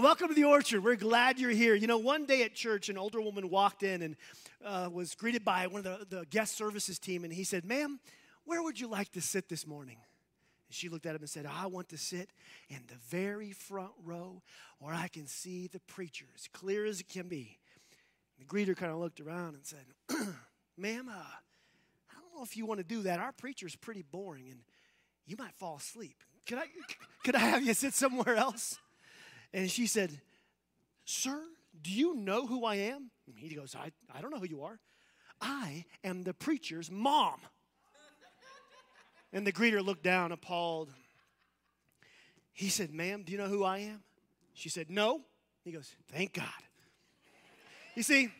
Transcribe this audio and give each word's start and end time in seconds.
Well, 0.00 0.08
welcome 0.08 0.28
to 0.28 0.34
the 0.34 0.44
orchard. 0.44 0.82
We're 0.82 0.96
glad 0.96 1.38
you're 1.38 1.50
here. 1.50 1.74
You 1.74 1.86
know, 1.86 1.98
one 1.98 2.24
day 2.24 2.42
at 2.42 2.54
church, 2.54 2.88
an 2.88 2.96
older 2.96 3.20
woman 3.20 3.50
walked 3.50 3.82
in 3.82 4.00
and 4.00 4.16
uh, 4.64 4.88
was 4.90 5.14
greeted 5.14 5.44
by 5.44 5.66
one 5.66 5.84
of 5.84 6.08
the, 6.08 6.20
the 6.20 6.24
guest 6.24 6.56
services 6.56 6.98
team, 6.98 7.22
and 7.22 7.30
he 7.30 7.44
said, 7.44 7.66
Ma'am, 7.66 8.00
where 8.46 8.62
would 8.62 8.80
you 8.80 8.88
like 8.88 9.12
to 9.12 9.20
sit 9.20 9.50
this 9.50 9.66
morning? 9.66 9.98
And 10.68 10.74
she 10.74 10.88
looked 10.88 11.04
at 11.04 11.14
him 11.14 11.20
and 11.20 11.28
said, 11.28 11.44
I 11.44 11.66
want 11.66 11.90
to 11.90 11.98
sit 11.98 12.30
in 12.70 12.78
the 12.86 12.94
very 13.10 13.52
front 13.52 13.90
row 14.02 14.40
where 14.78 14.94
I 14.94 15.08
can 15.08 15.26
see 15.26 15.66
the 15.66 15.80
preacher 15.80 16.24
as 16.34 16.48
clear 16.50 16.86
as 16.86 17.00
it 17.00 17.08
can 17.10 17.28
be. 17.28 17.58
And 18.38 18.48
the 18.48 18.50
greeter 18.50 18.74
kind 18.74 18.90
of 18.90 18.96
looked 18.96 19.20
around 19.20 19.54
and 19.54 19.66
said, 19.66 19.84
Ma'am, 20.78 21.10
uh, 21.10 21.12
I 21.12 22.14
don't 22.22 22.38
know 22.38 22.42
if 22.42 22.56
you 22.56 22.64
want 22.64 22.80
to 22.80 22.84
do 22.84 23.02
that. 23.02 23.20
Our 23.20 23.32
preacher's 23.32 23.76
pretty 23.76 24.06
boring 24.10 24.48
and 24.50 24.60
you 25.26 25.36
might 25.38 25.52
fall 25.56 25.76
asleep. 25.76 26.16
Could 26.46 26.56
I, 26.56 26.64
could 27.22 27.34
I 27.34 27.40
have 27.40 27.62
you 27.62 27.74
sit 27.74 27.92
somewhere 27.92 28.36
else? 28.36 28.78
And 29.52 29.70
she 29.70 29.86
said, 29.86 30.20
Sir, 31.04 31.40
do 31.82 31.90
you 31.90 32.14
know 32.14 32.46
who 32.46 32.64
I 32.64 32.76
am? 32.76 33.10
He 33.34 33.54
goes, 33.54 33.74
I, 33.74 33.90
I 34.14 34.20
don't 34.20 34.30
know 34.30 34.38
who 34.38 34.46
you 34.46 34.62
are. 34.62 34.78
I 35.40 35.84
am 36.04 36.22
the 36.22 36.34
preacher's 36.34 36.90
mom. 36.90 37.40
And 39.32 39.46
the 39.46 39.52
greeter 39.52 39.84
looked 39.84 40.02
down, 40.02 40.32
appalled. 40.32 40.90
He 42.52 42.68
said, 42.68 42.92
Ma'am, 42.92 43.22
do 43.24 43.32
you 43.32 43.38
know 43.38 43.46
who 43.46 43.64
I 43.64 43.78
am? 43.78 44.02
She 44.54 44.68
said, 44.68 44.90
No. 44.90 45.22
He 45.64 45.72
goes, 45.72 45.94
Thank 46.12 46.34
God. 46.34 46.46
You 47.94 48.02
see, 48.02 48.30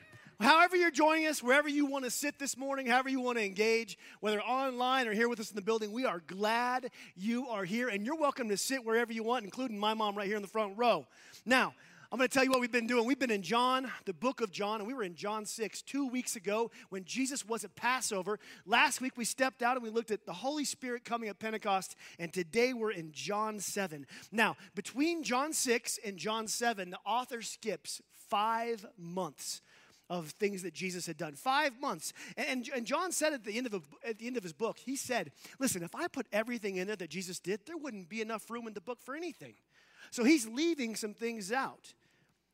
however 0.40 0.76
you're 0.76 0.90
joining 0.90 1.26
us, 1.26 1.42
wherever 1.42 1.68
you 1.68 1.86
want 1.86 2.04
to 2.04 2.10
sit 2.10 2.38
this 2.38 2.56
morning, 2.56 2.86
however 2.86 3.08
you 3.08 3.20
want 3.20 3.38
to 3.38 3.44
engage, 3.44 3.98
whether 4.20 4.40
online 4.40 5.06
or 5.06 5.12
here 5.12 5.28
with 5.28 5.40
us 5.40 5.50
in 5.50 5.56
the 5.56 5.62
building, 5.62 5.92
we 5.92 6.04
are 6.04 6.22
glad 6.26 6.90
you 7.16 7.48
are 7.48 7.64
here. 7.64 7.88
And 7.88 8.04
you're 8.04 8.16
welcome 8.16 8.48
to 8.48 8.56
sit 8.56 8.84
wherever 8.84 9.12
you 9.12 9.22
want, 9.22 9.44
including 9.44 9.78
my 9.78 9.94
mom 9.94 10.16
right 10.16 10.26
here 10.26 10.36
in 10.36 10.42
the 10.42 10.48
front 10.48 10.76
row. 10.76 11.06
Now, 11.44 11.74
I'm 12.12 12.18
going 12.18 12.28
to 12.28 12.34
tell 12.34 12.42
you 12.42 12.50
what 12.50 12.60
we've 12.60 12.72
been 12.72 12.88
doing. 12.88 13.06
We've 13.06 13.20
been 13.20 13.30
in 13.30 13.42
John, 13.42 13.88
the 14.04 14.12
book 14.12 14.40
of 14.40 14.50
John, 14.50 14.80
and 14.80 14.86
we 14.88 14.94
were 14.94 15.04
in 15.04 15.14
John 15.14 15.46
6 15.46 15.82
two 15.82 16.08
weeks 16.08 16.34
ago 16.34 16.72
when 16.88 17.04
Jesus 17.04 17.46
was 17.46 17.62
at 17.62 17.76
Passover. 17.76 18.40
Last 18.66 19.00
week 19.00 19.16
we 19.16 19.24
stepped 19.24 19.62
out 19.62 19.76
and 19.76 19.84
we 19.84 19.90
looked 19.90 20.10
at 20.10 20.26
the 20.26 20.32
Holy 20.32 20.64
Spirit 20.64 21.04
coming 21.04 21.28
at 21.28 21.38
Pentecost, 21.38 21.94
and 22.18 22.32
today 22.32 22.72
we're 22.72 22.90
in 22.90 23.12
John 23.12 23.60
7. 23.60 24.06
Now, 24.32 24.56
between 24.74 25.22
John 25.22 25.52
6 25.52 26.00
and 26.04 26.16
John 26.16 26.48
7, 26.48 26.90
the 26.90 26.98
author 27.06 27.42
skips 27.42 28.02
five 28.28 28.84
months 28.98 29.62
of 30.10 30.30
things 30.32 30.64
that 30.64 30.74
Jesus 30.74 31.06
had 31.06 31.16
done. 31.16 31.34
Five 31.34 31.80
months. 31.80 32.12
And, 32.36 32.68
and 32.74 32.84
John 32.84 33.12
said 33.12 33.32
at 33.32 33.44
the, 33.44 33.56
end 33.56 33.68
of 33.68 33.74
a, 33.74 33.80
at 34.06 34.18
the 34.18 34.26
end 34.26 34.36
of 34.36 34.42
his 34.42 34.52
book, 34.52 34.78
he 34.78 34.96
said, 34.96 35.30
Listen, 35.60 35.82
if 35.82 35.94
I 35.94 36.08
put 36.08 36.26
everything 36.32 36.76
in 36.76 36.88
there 36.88 36.96
that 36.96 37.10
Jesus 37.10 37.38
did, 37.38 37.60
there 37.64 37.76
wouldn't 37.76 38.08
be 38.08 38.20
enough 38.20 38.50
room 38.50 38.66
in 38.66 38.74
the 38.74 38.80
book 38.80 39.00
for 39.00 39.14
anything. 39.14 39.54
So 40.10 40.24
he's 40.24 40.46
leaving 40.46 40.96
some 40.96 41.14
things 41.14 41.52
out. 41.52 41.94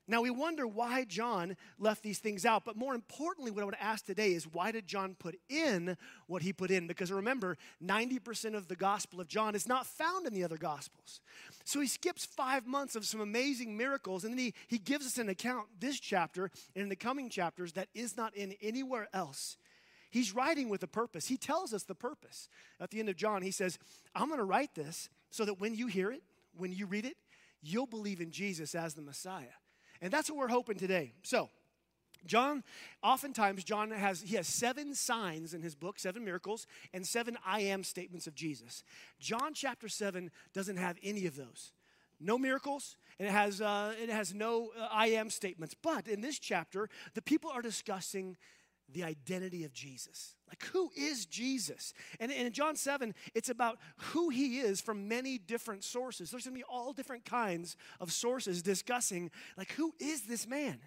Now, 0.08 0.22
we 0.22 0.30
wonder 0.30 0.68
why 0.68 1.04
John 1.04 1.56
left 1.80 2.04
these 2.04 2.20
things 2.20 2.46
out, 2.46 2.64
but 2.64 2.76
more 2.76 2.94
importantly, 2.94 3.50
what 3.50 3.62
I 3.62 3.64
want 3.64 3.76
to 3.76 3.82
ask 3.82 4.06
today 4.06 4.34
is 4.34 4.46
why 4.46 4.70
did 4.70 4.86
John 4.86 5.16
put 5.18 5.36
in 5.48 5.96
what 6.28 6.42
he 6.42 6.52
put 6.52 6.70
in? 6.70 6.86
Because 6.86 7.10
remember, 7.10 7.56
90% 7.84 8.54
of 8.54 8.68
the 8.68 8.76
Gospel 8.76 9.20
of 9.20 9.26
John 9.26 9.56
is 9.56 9.66
not 9.66 9.84
found 9.84 10.26
in 10.26 10.32
the 10.32 10.44
other 10.44 10.58
Gospels. 10.58 11.20
So 11.64 11.80
he 11.80 11.88
skips 11.88 12.24
five 12.24 12.66
months 12.66 12.94
of 12.94 13.04
some 13.04 13.20
amazing 13.20 13.76
miracles, 13.76 14.22
and 14.22 14.32
then 14.32 14.38
he, 14.38 14.54
he 14.68 14.78
gives 14.78 15.06
us 15.06 15.18
an 15.18 15.28
account 15.28 15.66
this 15.80 15.98
chapter 15.98 16.52
and 16.76 16.84
in 16.84 16.88
the 16.88 16.94
coming 16.96 17.28
chapters 17.28 17.72
that 17.72 17.88
is 17.92 18.16
not 18.16 18.36
in 18.36 18.54
anywhere 18.62 19.08
else. 19.12 19.56
He's 20.10 20.32
writing 20.32 20.68
with 20.68 20.84
a 20.84 20.88
purpose. 20.88 21.26
He 21.26 21.36
tells 21.36 21.74
us 21.74 21.82
the 21.82 21.96
purpose. 21.96 22.48
At 22.80 22.90
the 22.90 23.00
end 23.00 23.08
of 23.08 23.16
John, 23.16 23.42
he 23.42 23.50
says, 23.50 23.76
I'm 24.14 24.28
going 24.28 24.38
to 24.38 24.44
write 24.44 24.74
this 24.76 25.08
so 25.30 25.44
that 25.44 25.60
when 25.60 25.74
you 25.74 25.88
hear 25.88 26.12
it, 26.12 26.22
when 26.56 26.72
you 26.72 26.86
read 26.86 27.04
it, 27.04 27.16
you'll 27.60 27.86
believe 27.86 28.20
in 28.20 28.30
Jesus 28.30 28.74
as 28.76 28.94
the 28.94 29.02
Messiah. 29.02 29.56
And 30.00 30.12
that's 30.12 30.30
what 30.30 30.38
we're 30.38 30.48
hoping 30.48 30.76
today. 30.76 31.12
So, 31.22 31.50
John, 32.26 32.64
oftentimes, 33.02 33.64
John 33.64 33.90
has, 33.90 34.22
he 34.22 34.36
has 34.36 34.46
seven 34.46 34.94
signs 34.94 35.54
in 35.54 35.62
his 35.62 35.74
book, 35.74 35.98
seven 35.98 36.24
miracles, 36.24 36.66
and 36.92 37.06
seven 37.06 37.36
I 37.44 37.60
am 37.60 37.84
statements 37.84 38.26
of 38.26 38.34
Jesus. 38.34 38.82
John 39.20 39.54
chapter 39.54 39.88
7 39.88 40.30
doesn't 40.52 40.76
have 40.76 40.98
any 41.02 41.26
of 41.26 41.36
those. 41.36 41.72
No 42.18 42.38
miracles, 42.38 42.96
and 43.18 43.28
it 43.28 43.32
has, 43.32 43.60
uh, 43.60 43.94
it 44.00 44.08
has 44.08 44.34
no 44.34 44.70
uh, 44.78 44.88
I 44.90 45.08
am 45.08 45.28
statements. 45.28 45.74
But 45.80 46.08
in 46.08 46.22
this 46.22 46.38
chapter, 46.38 46.88
the 47.14 47.22
people 47.22 47.50
are 47.50 47.62
discussing 47.62 48.36
the 48.92 49.04
identity 49.04 49.64
of 49.64 49.72
Jesus. 49.72 50.34
Like, 50.48 50.64
who 50.72 50.90
is 50.96 51.26
Jesus? 51.26 51.92
And, 52.20 52.30
in 52.30 52.52
John 52.52 52.76
7, 52.76 53.14
it's 53.34 53.48
about 53.48 53.78
who 53.96 54.28
he 54.28 54.60
is 54.60 54.80
from 54.80 55.08
many 55.08 55.38
different 55.38 55.82
sources. 55.82 56.30
There's 56.30 56.44
gonna 56.44 56.54
be 56.54 56.62
all 56.62 56.92
different 56.92 57.24
kinds 57.24 57.76
of 58.00 58.12
sources 58.12 58.62
discussing, 58.62 59.30
like, 59.56 59.72
who 59.72 59.92
is 59.98 60.22
this 60.22 60.46
man? 60.46 60.78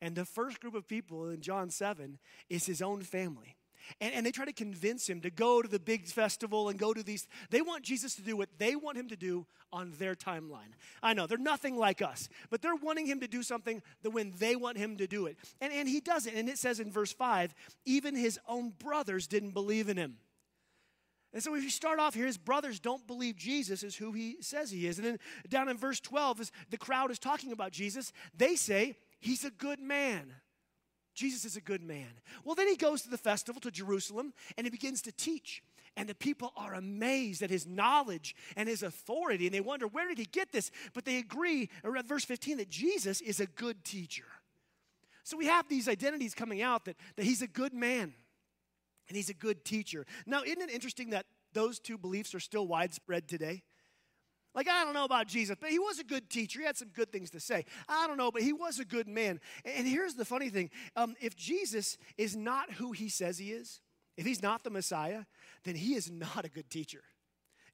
And 0.00 0.14
the 0.14 0.24
first 0.24 0.60
group 0.60 0.74
of 0.74 0.86
people 0.86 1.30
in 1.30 1.40
John 1.40 1.70
7 1.70 2.18
is 2.48 2.66
his 2.66 2.82
own 2.82 3.02
family. 3.02 3.56
And, 4.00 4.14
and 4.14 4.26
they 4.26 4.30
try 4.30 4.44
to 4.44 4.52
convince 4.52 5.08
him 5.08 5.20
to 5.22 5.30
go 5.30 5.62
to 5.62 5.68
the 5.68 5.78
big 5.78 6.06
festival 6.06 6.68
and 6.68 6.78
go 6.78 6.94
to 6.94 7.02
these. 7.02 7.26
They 7.50 7.62
want 7.62 7.84
Jesus 7.84 8.14
to 8.16 8.22
do 8.22 8.36
what 8.36 8.48
they 8.58 8.76
want 8.76 8.98
him 8.98 9.08
to 9.08 9.16
do 9.16 9.46
on 9.72 9.92
their 9.98 10.14
timeline. 10.14 10.74
I 11.02 11.14
know, 11.14 11.26
they're 11.26 11.38
nothing 11.38 11.76
like 11.76 12.02
us, 12.02 12.28
but 12.50 12.62
they're 12.62 12.74
wanting 12.74 13.06
him 13.06 13.20
to 13.20 13.28
do 13.28 13.42
something 13.42 13.82
the 14.02 14.10
when 14.10 14.32
they 14.38 14.56
want 14.56 14.78
him 14.78 14.96
to 14.98 15.06
do 15.06 15.26
it. 15.26 15.36
And, 15.60 15.72
and 15.72 15.88
he 15.88 16.00
does 16.00 16.26
it. 16.26 16.34
And 16.34 16.48
it 16.48 16.58
says 16.58 16.80
in 16.80 16.90
verse 16.90 17.12
5 17.12 17.54
even 17.84 18.14
his 18.14 18.38
own 18.48 18.72
brothers 18.78 19.26
didn't 19.26 19.52
believe 19.52 19.88
in 19.88 19.96
him. 19.96 20.16
And 21.32 21.42
so 21.42 21.54
if 21.54 21.62
you 21.62 21.70
start 21.70 21.98
off 21.98 22.14
here, 22.14 22.24
his 22.24 22.38
brothers 22.38 22.80
don't 22.80 23.06
believe 23.06 23.36
Jesus 23.36 23.82
is 23.82 23.94
who 23.94 24.12
he 24.12 24.38
says 24.40 24.70
he 24.70 24.86
is. 24.86 24.98
And 24.98 25.06
then 25.06 25.18
down 25.48 25.68
in 25.68 25.76
verse 25.76 26.00
12, 26.00 26.40
as 26.40 26.52
the 26.70 26.78
crowd 26.78 27.10
is 27.10 27.18
talking 27.18 27.52
about 27.52 27.72
Jesus, 27.72 28.12
they 28.34 28.56
say, 28.56 28.96
he's 29.18 29.44
a 29.44 29.50
good 29.50 29.78
man. 29.78 30.32
Jesus 31.16 31.46
is 31.46 31.56
a 31.56 31.60
good 31.60 31.82
man. 31.82 32.20
Well, 32.44 32.54
then 32.54 32.68
he 32.68 32.76
goes 32.76 33.02
to 33.02 33.10
the 33.10 33.18
festival 33.18 33.60
to 33.62 33.70
Jerusalem 33.70 34.34
and 34.56 34.66
he 34.66 34.70
begins 34.70 35.02
to 35.02 35.12
teach. 35.12 35.62
And 35.96 36.06
the 36.06 36.14
people 36.14 36.52
are 36.58 36.74
amazed 36.74 37.42
at 37.42 37.48
his 37.48 37.66
knowledge 37.66 38.36
and 38.54 38.68
his 38.68 38.82
authority. 38.82 39.46
And 39.46 39.54
they 39.54 39.62
wonder, 39.62 39.88
where 39.88 40.06
did 40.06 40.18
he 40.18 40.26
get 40.26 40.52
this? 40.52 40.70
But 40.92 41.06
they 41.06 41.16
agree, 41.16 41.70
at 41.82 42.06
verse 42.06 42.26
15, 42.26 42.58
that 42.58 42.68
Jesus 42.68 43.22
is 43.22 43.40
a 43.40 43.46
good 43.46 43.82
teacher. 43.82 44.26
So 45.24 45.38
we 45.38 45.46
have 45.46 45.68
these 45.68 45.88
identities 45.88 46.34
coming 46.34 46.60
out 46.60 46.84
that, 46.84 46.96
that 47.16 47.24
he's 47.24 47.40
a 47.40 47.48
good 47.48 47.72
man 47.72 48.12
and 49.08 49.16
he's 49.16 49.30
a 49.30 49.34
good 49.34 49.64
teacher. 49.64 50.04
Now, 50.26 50.42
isn't 50.42 50.60
it 50.60 50.70
interesting 50.70 51.10
that 51.10 51.24
those 51.54 51.78
two 51.78 51.96
beliefs 51.96 52.34
are 52.34 52.40
still 52.40 52.66
widespread 52.66 53.26
today? 53.26 53.62
Like, 54.56 54.68
I 54.68 54.84
don't 54.84 54.94
know 54.94 55.04
about 55.04 55.28
Jesus, 55.28 55.54
but 55.60 55.68
he 55.68 55.78
was 55.78 55.98
a 55.98 56.04
good 56.04 56.30
teacher. 56.30 56.60
He 56.60 56.64
had 56.64 56.78
some 56.78 56.88
good 56.88 57.12
things 57.12 57.28
to 57.30 57.40
say. 57.40 57.66
I 57.90 58.06
don't 58.06 58.16
know, 58.16 58.30
but 58.30 58.40
he 58.40 58.54
was 58.54 58.80
a 58.80 58.86
good 58.86 59.06
man. 59.06 59.38
And 59.66 59.86
here's 59.86 60.14
the 60.14 60.24
funny 60.24 60.48
thing 60.48 60.70
um, 60.96 61.14
if 61.20 61.36
Jesus 61.36 61.98
is 62.16 62.34
not 62.34 62.72
who 62.72 62.92
he 62.92 63.10
says 63.10 63.36
he 63.36 63.52
is, 63.52 63.82
if 64.16 64.24
he's 64.24 64.42
not 64.42 64.64
the 64.64 64.70
Messiah, 64.70 65.24
then 65.64 65.74
he 65.74 65.94
is 65.94 66.10
not 66.10 66.46
a 66.46 66.48
good 66.48 66.70
teacher. 66.70 67.02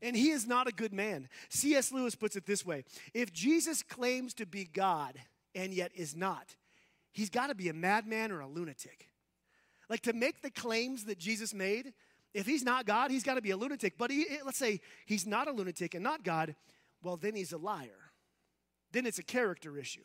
And 0.03 0.17
he 0.17 0.31
is 0.31 0.49
not 0.49 0.67
a 0.67 0.73
good 0.73 0.93
man. 0.93 1.29
C.S. 1.49 1.93
Lewis 1.93 2.17
puts 2.17 2.35
it 2.35 2.47
this 2.47 2.67
way 2.67 2.85
If 3.15 3.33
Jesus 3.33 3.85
claims 3.85 4.35
to 4.35 4.45
be 4.45 4.65
God 4.65 5.15
and 5.55 5.73
yet 5.73 5.93
is 5.95 6.17
not, 6.17 6.57
he's 7.13 7.31
got 7.31 7.47
to 7.47 7.55
be 7.55 7.69
a 7.69 7.73
madman 7.73 8.33
or 8.33 8.41
a 8.41 8.49
lunatic. 8.49 9.07
Like 9.89 10.01
to 10.03 10.13
make 10.13 10.43
the 10.43 10.51
claims 10.51 11.05
that 11.05 11.19
Jesus 11.19 11.55
made, 11.55 11.93
if 12.35 12.47
he's 12.47 12.65
not 12.65 12.87
God, 12.87 13.13
he's 13.13 13.23
got 13.23 13.35
to 13.35 13.43
be 13.43 13.51
a 13.51 13.57
lunatic. 13.57 13.95
But 13.99 14.11
he, 14.11 14.27
let's 14.45 14.59
say 14.59 14.81
he's 15.07 15.27
not 15.27 15.47
a 15.47 15.53
lunatic 15.53 15.95
and 15.95 16.03
not 16.03 16.25
God, 16.25 16.57
well, 17.03 17.17
then 17.17 17.35
he's 17.35 17.53
a 17.53 17.59
liar. 17.59 18.13
Then 18.93 19.07
it's 19.07 19.19
a 19.19 19.25
character 19.25 19.79
issue. 19.79 20.05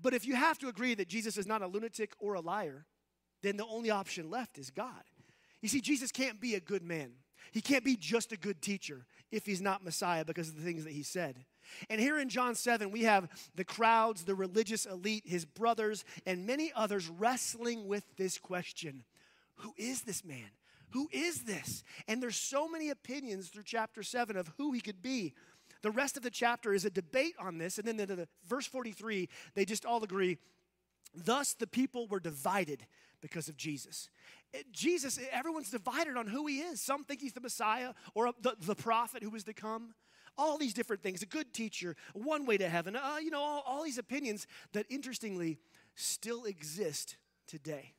But 0.00 0.14
if 0.14 0.26
you 0.26 0.34
have 0.34 0.58
to 0.58 0.68
agree 0.68 0.94
that 0.94 1.08
Jesus 1.08 1.36
is 1.36 1.46
not 1.46 1.62
a 1.62 1.66
lunatic 1.66 2.12
or 2.18 2.34
a 2.34 2.40
liar, 2.40 2.86
then 3.42 3.56
the 3.56 3.66
only 3.66 3.90
option 3.90 4.30
left 4.30 4.58
is 4.58 4.70
God. 4.70 5.02
You 5.60 5.68
see, 5.68 5.80
Jesus 5.80 6.12
can't 6.12 6.40
be 6.40 6.54
a 6.54 6.60
good 6.60 6.82
man. 6.82 7.12
He 7.52 7.60
can't 7.60 7.84
be 7.84 7.96
just 7.96 8.32
a 8.32 8.36
good 8.36 8.60
teacher 8.60 9.06
if 9.30 9.46
he's 9.46 9.60
not 9.60 9.84
Messiah 9.84 10.24
because 10.24 10.48
of 10.48 10.56
the 10.56 10.62
things 10.62 10.84
that 10.84 10.92
he 10.92 11.02
said. 11.02 11.44
And 11.88 12.00
here 12.00 12.18
in 12.18 12.28
John 12.28 12.54
7, 12.54 12.90
we 12.90 13.02
have 13.02 13.28
the 13.54 13.64
crowds, 13.64 14.24
the 14.24 14.34
religious 14.34 14.86
elite, 14.86 15.24
his 15.26 15.44
brothers, 15.44 16.04
and 16.26 16.46
many 16.46 16.72
others 16.74 17.08
wrestling 17.08 17.86
with 17.86 18.04
this 18.16 18.38
question 18.38 19.04
Who 19.56 19.74
is 19.76 20.02
this 20.02 20.24
man? 20.24 20.50
Who 20.90 21.08
is 21.12 21.42
this? 21.42 21.84
And 22.06 22.22
there's 22.22 22.36
so 22.36 22.68
many 22.68 22.88
opinions 22.88 23.48
through 23.48 23.64
chapter 23.64 24.02
7 24.02 24.36
of 24.36 24.50
who 24.56 24.72
he 24.72 24.80
could 24.80 25.02
be. 25.02 25.34
The 25.82 25.90
rest 25.90 26.16
of 26.16 26.22
the 26.22 26.30
chapter 26.30 26.74
is 26.74 26.84
a 26.84 26.90
debate 26.90 27.34
on 27.38 27.58
this. 27.58 27.78
And 27.78 27.86
then 27.86 27.96
the, 27.96 28.06
the, 28.06 28.28
verse 28.46 28.66
43, 28.66 29.28
they 29.54 29.64
just 29.64 29.84
all 29.84 30.02
agree. 30.02 30.38
Thus 31.14 31.54
the 31.54 31.66
people 31.66 32.06
were 32.06 32.20
divided 32.20 32.86
because 33.20 33.48
of 33.48 33.56
Jesus. 33.56 34.10
It, 34.52 34.72
Jesus, 34.72 35.18
everyone's 35.32 35.70
divided 35.70 36.16
on 36.16 36.26
who 36.26 36.46
he 36.46 36.60
is. 36.60 36.80
Some 36.80 37.04
think 37.04 37.20
he's 37.20 37.32
the 37.32 37.40
Messiah 37.40 37.92
or 38.14 38.32
the, 38.40 38.54
the 38.60 38.74
prophet 38.74 39.22
who 39.22 39.30
was 39.30 39.44
to 39.44 39.54
come. 39.54 39.94
All 40.36 40.56
these 40.56 40.74
different 40.74 41.02
things, 41.02 41.22
a 41.22 41.26
good 41.26 41.52
teacher, 41.52 41.96
one 42.12 42.46
way 42.46 42.58
to 42.58 42.68
heaven, 42.68 42.94
uh, 42.94 43.16
you 43.20 43.30
know, 43.30 43.40
all, 43.40 43.62
all 43.66 43.82
these 43.82 43.98
opinions 43.98 44.46
that 44.72 44.86
interestingly 44.88 45.58
still 45.96 46.44
exist 46.44 47.16
today. 47.48 47.94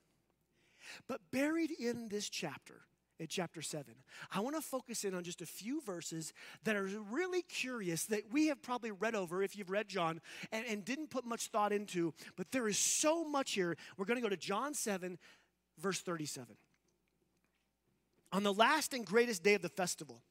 But 1.08 1.20
buried 1.32 1.72
in 1.72 2.08
this 2.08 2.30
chapter 2.30 2.82
at 3.20 3.30
chapter 3.30 3.62
7. 3.62 3.94
I 4.32 4.40
want 4.40 4.56
to 4.56 4.62
focus 4.62 5.04
in 5.04 5.14
on 5.14 5.24
just 5.24 5.42
a 5.42 5.46
few 5.46 5.82
verses 5.82 6.34
that 6.64 6.76
are 6.76 6.90
really 7.12 7.42
curious 7.42 8.06
that 8.06 8.32
we 8.32 8.48
have 8.48 8.62
probably 8.62 8.92
read 8.92 9.16
over 9.16 9.44
if 9.44 9.58
you've 9.58 9.70
read 9.70 9.88
John 9.88 10.22
and, 10.52 10.66
and 10.66 10.86
didn't 10.86 11.10
put 11.10 11.26
much 11.26 11.48
thought 11.48 11.72
into, 11.74 12.14
but 12.36 12.52
there 12.52 12.68
is 12.68 12.78
so 12.78 13.24
much 13.24 13.54
here. 13.54 13.76
We're 13.98 14.06
going 14.06 14.18
to 14.18 14.24
go 14.24 14.30
to 14.30 14.38
John 14.38 14.74
7, 14.74 15.18
verse 15.80 16.02
37. 16.02 16.56
On 18.32 18.44
the 18.44 18.54
last 18.54 18.94
and 18.94 19.06
greatest 19.06 19.44
day 19.44 19.56
of 19.56 19.62
the 19.62 19.70
festival, 19.70 20.22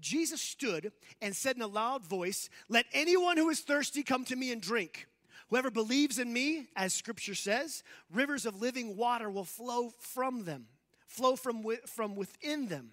Jesus 0.00 0.40
stood 0.40 0.92
and 1.22 1.34
said 1.34 1.56
in 1.56 1.62
a 1.62 1.66
loud 1.66 2.04
voice, 2.04 2.48
Let 2.68 2.86
anyone 2.92 3.36
who 3.36 3.48
is 3.48 3.60
thirsty 3.60 4.02
come 4.02 4.24
to 4.26 4.36
me 4.36 4.52
and 4.52 4.60
drink. 4.60 5.06
Whoever 5.48 5.70
believes 5.70 6.18
in 6.18 6.32
me, 6.32 6.68
as 6.74 6.94
scripture 6.94 7.34
says, 7.34 7.82
rivers 8.12 8.46
of 8.46 8.60
living 8.60 8.96
water 8.96 9.30
will 9.30 9.44
flow 9.44 9.90
from 9.98 10.44
them, 10.44 10.66
flow 11.14 11.36
from, 11.36 11.64
from 11.86 12.16
within 12.16 12.68
them. 12.68 12.90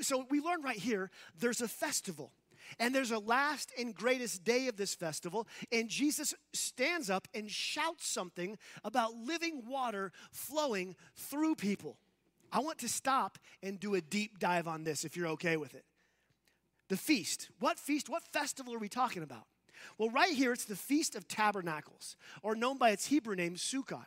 So 0.00 0.26
we 0.30 0.40
learn 0.40 0.62
right 0.62 0.78
here 0.78 1.10
there's 1.38 1.60
a 1.60 1.68
festival. 1.68 2.32
And 2.78 2.94
there's 2.94 3.10
a 3.10 3.18
last 3.18 3.72
and 3.76 3.92
greatest 3.92 4.44
day 4.44 4.68
of 4.68 4.76
this 4.76 4.94
festival, 4.94 5.48
and 5.72 5.88
Jesus 5.88 6.34
stands 6.52 7.10
up 7.10 7.26
and 7.34 7.50
shouts 7.50 8.06
something 8.06 8.56
about 8.84 9.14
living 9.14 9.64
water 9.66 10.12
flowing 10.30 10.94
through 11.16 11.56
people. 11.56 11.96
I 12.52 12.60
want 12.60 12.78
to 12.78 12.88
stop 12.88 13.38
and 13.60 13.80
do 13.80 13.96
a 13.96 14.00
deep 14.00 14.38
dive 14.38 14.68
on 14.68 14.84
this 14.84 15.04
if 15.04 15.16
you're 15.16 15.28
okay 15.28 15.56
with 15.56 15.74
it. 15.74 15.84
The 16.88 16.96
feast. 16.96 17.48
What 17.58 17.76
feast? 17.76 18.08
What 18.08 18.22
festival 18.22 18.72
are 18.72 18.78
we 18.78 18.88
talking 18.88 19.24
about? 19.24 19.46
Well, 19.98 20.10
right 20.10 20.32
here, 20.32 20.52
it's 20.52 20.66
the 20.66 20.76
Feast 20.76 21.16
of 21.16 21.26
Tabernacles, 21.26 22.14
or 22.42 22.54
known 22.54 22.78
by 22.78 22.90
its 22.90 23.06
Hebrew 23.06 23.34
name, 23.34 23.56
Sukkot. 23.56 24.06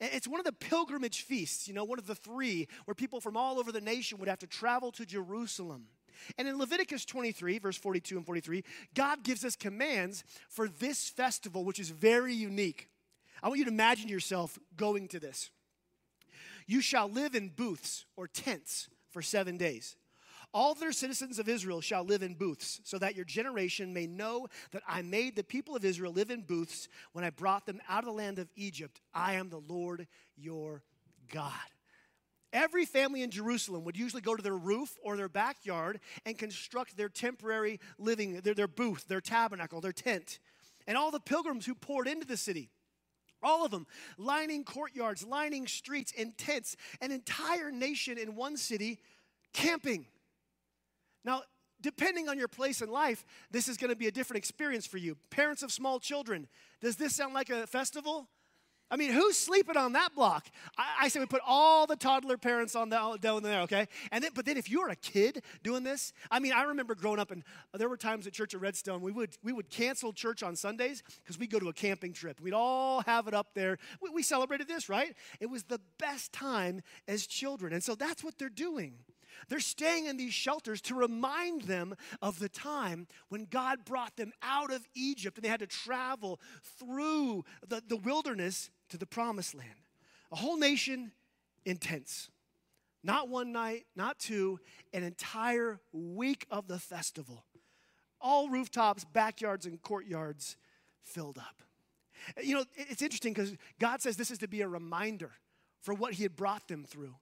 It's 0.00 0.28
one 0.28 0.40
of 0.40 0.46
the 0.46 0.52
pilgrimage 0.52 1.22
feasts, 1.22 1.68
you 1.68 1.74
know, 1.74 1.84
one 1.84 1.98
of 1.98 2.06
the 2.06 2.14
three 2.14 2.68
where 2.84 2.94
people 2.94 3.20
from 3.20 3.36
all 3.36 3.58
over 3.58 3.72
the 3.72 3.80
nation 3.80 4.18
would 4.18 4.28
have 4.28 4.38
to 4.40 4.46
travel 4.46 4.92
to 4.92 5.06
Jerusalem. 5.06 5.86
And 6.38 6.48
in 6.48 6.58
Leviticus 6.58 7.04
23, 7.04 7.58
verse 7.58 7.76
42 7.76 8.16
and 8.16 8.26
43, 8.26 8.64
God 8.94 9.22
gives 9.22 9.44
us 9.44 9.56
commands 9.56 10.24
for 10.48 10.68
this 10.68 11.08
festival, 11.08 11.64
which 11.64 11.78
is 11.78 11.90
very 11.90 12.34
unique. 12.34 12.88
I 13.42 13.48
want 13.48 13.58
you 13.58 13.64
to 13.66 13.70
imagine 13.70 14.08
yourself 14.08 14.58
going 14.76 15.08
to 15.08 15.20
this. 15.20 15.50
You 16.66 16.80
shall 16.80 17.08
live 17.08 17.34
in 17.34 17.50
booths 17.50 18.06
or 18.16 18.26
tents 18.26 18.88
for 19.10 19.22
seven 19.22 19.56
days. 19.58 19.96
All 20.54 20.74
their 20.74 20.92
citizens 20.92 21.40
of 21.40 21.48
Israel 21.48 21.80
shall 21.80 22.04
live 22.04 22.22
in 22.22 22.34
booths, 22.34 22.80
so 22.84 22.96
that 22.98 23.16
your 23.16 23.24
generation 23.24 23.92
may 23.92 24.06
know 24.06 24.46
that 24.70 24.84
I 24.86 25.02
made 25.02 25.34
the 25.34 25.42
people 25.42 25.74
of 25.74 25.84
Israel 25.84 26.12
live 26.12 26.30
in 26.30 26.42
booths 26.42 26.88
when 27.12 27.24
I 27.24 27.30
brought 27.30 27.66
them 27.66 27.80
out 27.88 28.04
of 28.04 28.06
the 28.06 28.12
land 28.12 28.38
of 28.38 28.48
Egypt. 28.54 29.00
I 29.12 29.34
am 29.34 29.50
the 29.50 29.60
Lord 29.68 30.06
your 30.36 30.84
God. 31.32 31.50
Every 32.52 32.84
family 32.84 33.22
in 33.22 33.32
Jerusalem 33.32 33.82
would 33.82 33.96
usually 33.96 34.22
go 34.22 34.36
to 34.36 34.42
their 34.42 34.56
roof 34.56 34.96
or 35.02 35.16
their 35.16 35.28
backyard 35.28 35.98
and 36.24 36.38
construct 36.38 36.96
their 36.96 37.08
temporary 37.08 37.80
living, 37.98 38.34
their, 38.42 38.54
their 38.54 38.68
booth, 38.68 39.08
their 39.08 39.20
tabernacle, 39.20 39.80
their 39.80 39.92
tent. 39.92 40.38
And 40.86 40.96
all 40.96 41.10
the 41.10 41.18
pilgrims 41.18 41.66
who 41.66 41.74
poured 41.74 42.06
into 42.06 42.28
the 42.28 42.36
city, 42.36 42.70
all 43.42 43.64
of 43.64 43.72
them 43.72 43.88
lining 44.18 44.62
courtyards, 44.62 45.26
lining 45.26 45.66
streets 45.66 46.12
in 46.12 46.30
tents, 46.30 46.76
an 47.00 47.10
entire 47.10 47.72
nation 47.72 48.18
in 48.18 48.36
one 48.36 48.56
city 48.56 49.00
camping. 49.52 50.06
Now, 51.24 51.42
depending 51.80 52.28
on 52.28 52.38
your 52.38 52.48
place 52.48 52.80
in 52.80 52.90
life, 52.90 53.24
this 53.50 53.68
is 53.68 53.76
going 53.76 53.90
to 53.90 53.96
be 53.96 54.06
a 54.06 54.12
different 54.12 54.38
experience 54.38 54.86
for 54.86 54.98
you. 54.98 55.16
Parents 55.30 55.62
of 55.62 55.72
small 55.72 56.00
children, 56.00 56.48
does 56.80 56.96
this 56.96 57.14
sound 57.14 57.34
like 57.34 57.50
a 57.50 57.66
festival? 57.66 58.28
I 58.90 58.96
mean, 58.96 59.12
who's 59.12 59.36
sleeping 59.36 59.76
on 59.76 59.94
that 59.94 60.14
block? 60.14 60.46
I, 60.76 60.84
I, 61.02 61.08
say 61.08 61.18
we 61.18 61.26
put 61.26 61.40
all 61.44 61.86
the 61.86 61.96
toddler 61.96 62.36
parents 62.36 62.76
on 62.76 62.90
the, 62.90 63.18
down 63.20 63.42
there, 63.42 63.62
okay? 63.62 63.88
And 64.12 64.22
then, 64.22 64.30
but 64.34 64.44
then 64.44 64.56
if 64.56 64.70
you're 64.70 64.90
a 64.90 64.96
kid 64.96 65.42
doing 65.62 65.82
this, 65.82 66.12
I 66.30 66.38
mean, 66.38 66.52
I 66.52 66.62
remember 66.64 66.94
growing 66.94 67.18
up, 67.18 67.30
and 67.30 67.42
uh, 67.72 67.78
there 67.78 67.88
were 67.88 67.96
times 67.96 68.26
at 68.26 68.34
Church 68.34 68.54
at 68.54 68.60
Redstone 68.60 69.00
we 69.00 69.10
would 69.10 69.36
we 69.42 69.52
would 69.52 69.70
cancel 69.70 70.12
church 70.12 70.42
on 70.42 70.54
Sundays 70.54 71.02
because 71.22 71.38
we'd 71.38 71.50
go 71.50 71.58
to 71.58 71.68
a 71.68 71.72
camping 71.72 72.12
trip. 72.12 72.40
We'd 72.40 72.52
all 72.52 73.00
have 73.02 73.26
it 73.26 73.34
up 73.34 73.48
there. 73.54 73.78
We, 74.02 74.10
we 74.10 74.22
celebrated 74.22 74.68
this, 74.68 74.88
right? 74.88 75.14
It 75.40 75.46
was 75.46 75.64
the 75.64 75.80
best 75.98 76.32
time 76.32 76.82
as 77.08 77.26
children, 77.26 77.72
and 77.72 77.82
so 77.82 77.94
that's 77.94 78.22
what 78.22 78.38
they're 78.38 78.48
doing. 78.48 78.98
They're 79.48 79.60
staying 79.60 80.06
in 80.06 80.16
these 80.16 80.34
shelters 80.34 80.80
to 80.82 80.94
remind 80.94 81.62
them 81.62 81.94
of 82.22 82.38
the 82.38 82.48
time 82.48 83.06
when 83.28 83.46
God 83.50 83.84
brought 83.84 84.16
them 84.16 84.32
out 84.42 84.72
of 84.72 84.86
Egypt 84.94 85.38
and 85.38 85.44
they 85.44 85.48
had 85.48 85.60
to 85.60 85.66
travel 85.66 86.40
through 86.78 87.44
the, 87.66 87.82
the 87.86 87.96
wilderness 87.96 88.70
to 88.88 88.98
the 88.98 89.06
promised 89.06 89.54
land. 89.54 89.68
A 90.32 90.36
whole 90.36 90.56
nation 90.56 91.12
in 91.64 91.76
tents. 91.76 92.30
Not 93.02 93.28
one 93.28 93.52
night, 93.52 93.84
not 93.94 94.18
two, 94.18 94.58
an 94.92 95.02
entire 95.02 95.78
week 95.92 96.46
of 96.50 96.68
the 96.68 96.78
festival. 96.78 97.44
All 98.20 98.48
rooftops, 98.48 99.04
backyards, 99.04 99.66
and 99.66 99.80
courtyards 99.82 100.56
filled 101.02 101.36
up. 101.36 101.62
You 102.42 102.54
know, 102.54 102.64
it's 102.76 103.02
interesting 103.02 103.34
because 103.34 103.54
God 103.78 104.00
says 104.00 104.16
this 104.16 104.30
is 104.30 104.38
to 104.38 104.48
be 104.48 104.62
a 104.62 104.68
reminder 104.68 105.32
for 105.82 105.92
what 105.92 106.14
He 106.14 106.22
had 106.22 106.34
brought 106.34 106.66
them 106.66 106.84
through. 106.84 107.14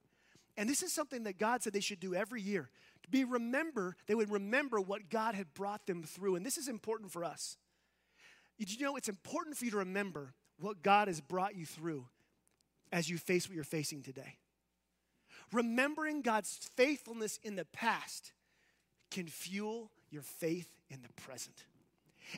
And 0.56 0.68
this 0.68 0.82
is 0.82 0.92
something 0.92 1.24
that 1.24 1.38
God 1.38 1.62
said 1.62 1.72
they 1.72 1.80
should 1.80 2.00
do 2.00 2.14
every 2.14 2.42
year. 2.42 2.70
To 3.04 3.08
be 3.08 3.24
remember, 3.24 3.96
they 4.06 4.14
would 4.14 4.30
remember 4.30 4.80
what 4.80 5.08
God 5.08 5.34
had 5.34 5.54
brought 5.54 5.86
them 5.86 6.02
through. 6.02 6.36
And 6.36 6.44
this 6.44 6.58
is 6.58 6.68
important 6.68 7.10
for 7.10 7.24
us. 7.24 7.56
Did 8.58 8.70
you 8.72 8.84
know 8.84 8.96
it's 8.96 9.08
important 9.08 9.56
for 9.56 9.64
you 9.64 9.70
to 9.72 9.78
remember 9.78 10.34
what 10.60 10.82
God 10.82 11.08
has 11.08 11.20
brought 11.20 11.56
you 11.56 11.66
through 11.66 12.06
as 12.92 13.08
you 13.08 13.18
face 13.18 13.48
what 13.48 13.54
you're 13.54 13.64
facing 13.64 14.02
today? 14.02 14.36
Remembering 15.52 16.22
God's 16.22 16.70
faithfulness 16.76 17.38
in 17.42 17.56
the 17.56 17.64
past 17.64 18.32
can 19.10 19.26
fuel 19.26 19.90
your 20.10 20.22
faith 20.22 20.68
in 20.90 21.02
the 21.02 21.22
present. 21.22 21.64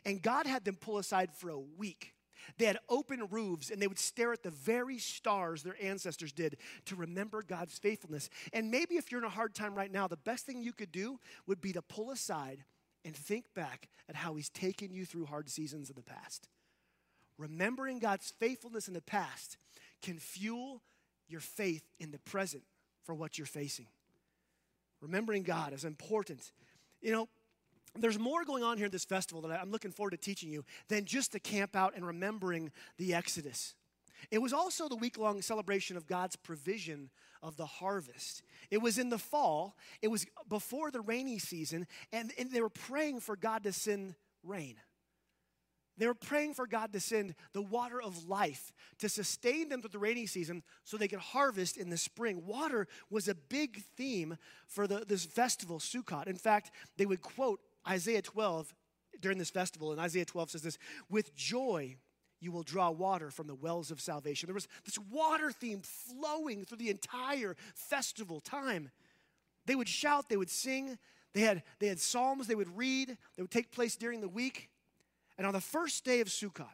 And 0.05 0.23
God 0.23 0.47
had 0.47 0.65
them 0.65 0.77
pull 0.77 0.99
aside 0.99 1.33
for 1.33 1.51
a 1.51 1.59
week 1.59 2.15
they 2.59 2.67
had 2.67 2.79
open 2.89 3.27
roofs 3.31 3.71
and 3.71 3.81
they 3.81 3.87
would 3.87 3.99
stare 3.99 4.33
at 4.33 4.43
the 4.43 4.51
very 4.51 4.99
stars 4.99 5.63
their 5.63 5.77
ancestors 5.83 6.33
did 6.33 6.57
to 6.87 6.97
remember 6.97 7.43
God's 7.43 7.79
faithfulness. 7.79 8.31
And 8.53 8.71
maybe 8.71 8.97
if 8.97 9.11
you're 9.11 9.21
in 9.21 9.27
a 9.27 9.31
hard 9.31 9.55
time 9.55 9.75
right 9.75 9.91
now, 9.91 10.07
the 10.07 10.17
best 10.17 10.47
thing 10.47 10.63
you 10.63 10.73
could 10.73 10.93
do 10.93 11.19
would 11.47 11.61
be 11.61 11.73
to 11.73 11.83
pull 11.83 12.11
aside 12.11 12.65
and 13.05 13.15
think 13.15 13.53
back 13.55 13.89
at 14.09 14.17
how 14.17 14.35
He's 14.35 14.49
taken 14.49 14.95
you 14.95 15.05
through 15.05 15.27
hard 15.27 15.49
seasons 15.49 15.91
in 15.91 15.97
the 15.97 16.03
past. 16.03 16.49
Remembering 17.39 17.99
God's 17.99 18.33
faithfulness 18.39 18.89
in 18.89 18.95
the 18.95 19.01
past 19.01 19.57
can 20.03 20.19
fuel 20.19 20.83
your 21.29 21.41
faith 21.41 21.85
in 21.99 22.11
the 22.11 22.19
present 22.19 22.63
for 23.05 23.15
what 23.15 23.39
you're 23.39 23.47
facing. 23.47 23.87
Remembering 25.01 25.43
God 25.43 25.73
is 25.73 25.85
important. 25.85 26.53
You 27.03 27.13
know, 27.13 27.29
there's 27.99 28.19
more 28.19 28.45
going 28.45 28.63
on 28.63 28.77
here 28.77 28.87
at 28.87 28.93
this 28.93 29.05
festival 29.05 29.43
that 29.43 29.61
I'm 29.61 29.71
looking 29.71 29.93
forward 29.93 30.11
to 30.11 30.17
teaching 30.17 30.51
you 30.51 30.65
than 30.89 31.05
just 31.05 31.33
to 31.33 31.41
camp 31.41 31.77
out 31.77 31.95
and 31.95 32.07
remembering 32.07 32.73
the 32.99 33.15
Exodus. 33.15 33.75
It 34.31 34.39
was 34.39 34.53
also 34.53 34.89
the 34.89 34.97
week 34.97 35.19
long 35.19 35.43
celebration 35.43 35.97
of 35.97 36.07
God's 36.07 36.37
provision 36.37 37.11
of 37.43 37.57
the 37.57 37.67
harvest. 37.67 38.43
It 38.71 38.79
was 38.79 38.99
in 38.99 39.11
the 39.11 39.19
fall, 39.19 39.77
it 40.03 40.09
was 40.09 40.27
before 40.49 40.91
the 40.91 41.01
rainy 41.01 41.39
season, 41.39 41.87
and, 42.13 42.33
and 42.39 42.51
they 42.51 42.63
were 42.63 42.71
praying 42.71 43.21
for 43.21 43.37
God 43.37 43.65
to 43.65 43.73
send 43.73 44.15
rain. 44.43 44.77
They 45.97 46.07
were 46.09 46.15
praying 46.15 46.55
for 46.55 46.67
God 46.67 46.93
to 46.95 47.01
send 47.01 47.37
the 47.53 47.63
water 47.63 48.03
of 48.03 48.29
life 48.29 48.73
to 48.99 49.09
sustain 49.09 49.69
them 49.69 49.81
through 49.81 49.91
the 49.91 49.99
rainy 49.99 50.27
season 50.27 50.65
so 50.83 50.97
they 50.97 51.07
could 51.07 51.21
harvest 51.21 51.77
in 51.77 51.89
the 51.89 51.97
spring. 51.97 52.45
Water 52.45 52.89
was 53.11 53.29
a 53.29 53.35
big 53.35 53.85
theme 53.97 54.37
for 54.67 54.89
the, 54.89 55.05
this 55.07 55.25
festival, 55.25 55.79
Sukkot. 55.79 56.27
In 56.27 56.37
fact, 56.37 56.73
they 56.97 57.07
would 57.07 57.23
quote 57.23 57.61
Isaiah 57.89 58.23
12 58.23 58.75
during 59.21 59.39
this 59.39 59.51
festival, 59.51 59.93
and 59.93 60.01
Isaiah 60.01 60.25
12 60.25 60.51
says 60.51 60.63
this 60.63 60.79
With 61.09 61.35
joy, 61.35 61.97
you 62.41 62.53
will 62.53 62.63
draw 62.63 62.91
water 62.91 63.31
from 63.31 63.47
the 63.47 63.55
wells 63.55 63.91
of 63.91 64.01
salvation. 64.01 64.47
There 64.47 64.55
was 64.55 64.69
this 64.85 64.99
water 65.11 65.51
theme 65.51 65.83
flowing 65.83 66.65
through 66.65 66.79
the 66.79 66.91
entire 66.91 67.57
festival 67.75 68.41
time. 68.41 68.91
They 69.67 69.75
would 69.75 69.89
shout, 69.89 70.29
they 70.29 70.37
would 70.37 70.51
sing, 70.51 70.99
they 71.33 71.41
had, 71.41 71.63
they 71.79 71.89
had 71.89 71.99
psalms 71.99 72.47
they 72.47 72.55
would 72.55 72.77
read, 72.77 73.17
they 73.37 73.43
would 73.43 73.51
take 73.51 73.73
place 73.73 73.97
during 73.97 74.21
the 74.21 74.29
week. 74.29 74.69
And 75.39 75.47
on 75.47 75.53
the 75.53 75.61
first 75.61 76.05
day 76.05 76.21
of 76.21 76.29
Sukkot, 76.29 76.67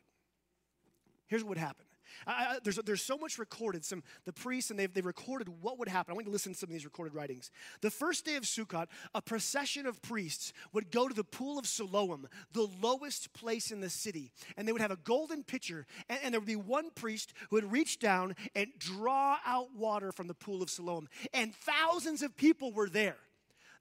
here's 1.28 1.42
what 1.42 1.50
would 1.50 1.58
happen 1.58 1.86
I, 2.26 2.32
I, 2.32 2.58
there's, 2.62 2.76
there's 2.76 3.02
so 3.02 3.16
much 3.16 3.38
recorded. 3.38 3.84
Some 3.84 4.02
the 4.24 4.32
priests 4.32 4.70
and 4.70 4.78
they've, 4.78 4.92
they've 4.92 5.04
recorded 5.04 5.48
what 5.60 5.78
would 5.78 5.88
happen. 5.88 6.12
I 6.12 6.14
want 6.14 6.26
you 6.26 6.30
to 6.30 6.32
listen 6.32 6.52
to 6.52 6.58
some 6.58 6.68
of 6.68 6.72
these 6.72 6.84
recorded 6.84 7.14
writings. 7.14 7.50
The 7.80 7.90
first 7.90 8.24
day 8.24 8.36
of 8.36 8.44
Sukkot, 8.44 8.86
a 9.14 9.22
procession 9.22 9.86
of 9.86 10.00
priests 10.02 10.52
would 10.72 10.90
go 10.90 11.08
to 11.08 11.14
the 11.14 11.24
pool 11.24 11.58
of 11.58 11.66
Siloam, 11.66 12.28
the 12.52 12.68
lowest 12.80 13.32
place 13.32 13.70
in 13.70 13.80
the 13.80 13.90
city, 13.90 14.32
and 14.56 14.66
they 14.66 14.72
would 14.72 14.80
have 14.80 14.90
a 14.90 14.96
golden 14.96 15.42
pitcher, 15.42 15.86
and, 16.08 16.18
and 16.22 16.34
there 16.34 16.40
would 16.40 16.46
be 16.46 16.56
one 16.56 16.90
priest 16.90 17.32
who 17.48 17.56
would 17.56 17.72
reach 17.72 17.98
down 17.98 18.34
and 18.54 18.68
draw 18.78 19.38
out 19.44 19.74
water 19.74 20.12
from 20.12 20.26
the 20.26 20.34
pool 20.34 20.62
of 20.62 20.70
Siloam, 20.70 21.08
and 21.32 21.54
thousands 21.54 22.22
of 22.22 22.36
people 22.36 22.72
were 22.72 22.88
there. 22.88 23.16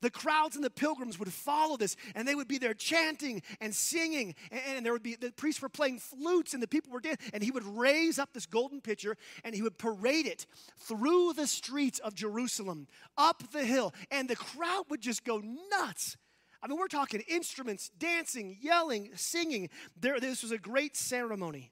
The 0.01 0.09
crowds 0.09 0.55
and 0.55 0.63
the 0.63 0.69
pilgrims 0.69 1.19
would 1.19 1.31
follow 1.31 1.77
this, 1.77 1.95
and 2.15 2.27
they 2.27 2.35
would 2.35 2.47
be 2.47 2.57
there 2.57 2.73
chanting 2.73 3.41
and 3.59 3.73
singing. 3.73 4.35
And, 4.51 4.61
and 4.77 4.85
there 4.85 4.93
would 4.93 5.03
be 5.03 5.15
the 5.15 5.31
priests 5.31 5.61
were 5.61 5.69
playing 5.69 5.99
flutes, 5.99 6.53
and 6.53 6.63
the 6.63 6.67
people 6.67 6.91
were 6.91 6.99
dancing. 6.99 7.29
And 7.33 7.43
he 7.43 7.51
would 7.51 7.65
raise 7.65 8.19
up 8.19 8.33
this 8.33 8.45
golden 8.45 8.81
pitcher, 8.81 9.17
and 9.43 9.53
he 9.53 9.61
would 9.61 9.77
parade 9.77 10.25
it 10.25 10.45
through 10.77 11.33
the 11.33 11.47
streets 11.47 11.99
of 11.99 12.13
Jerusalem, 12.15 12.87
up 13.17 13.51
the 13.51 13.65
hill, 13.65 13.93
and 14.11 14.29
the 14.29 14.35
crowd 14.35 14.85
would 14.89 15.01
just 15.01 15.23
go 15.23 15.41
nuts. 15.71 16.17
I 16.61 16.67
mean, 16.67 16.77
we're 16.77 16.87
talking 16.87 17.21
instruments, 17.27 17.89
dancing, 17.97 18.57
yelling, 18.61 19.11
singing. 19.15 19.69
There, 19.99 20.19
this 20.19 20.43
was 20.43 20.51
a 20.51 20.57
great 20.57 20.97
ceremony. 20.97 21.71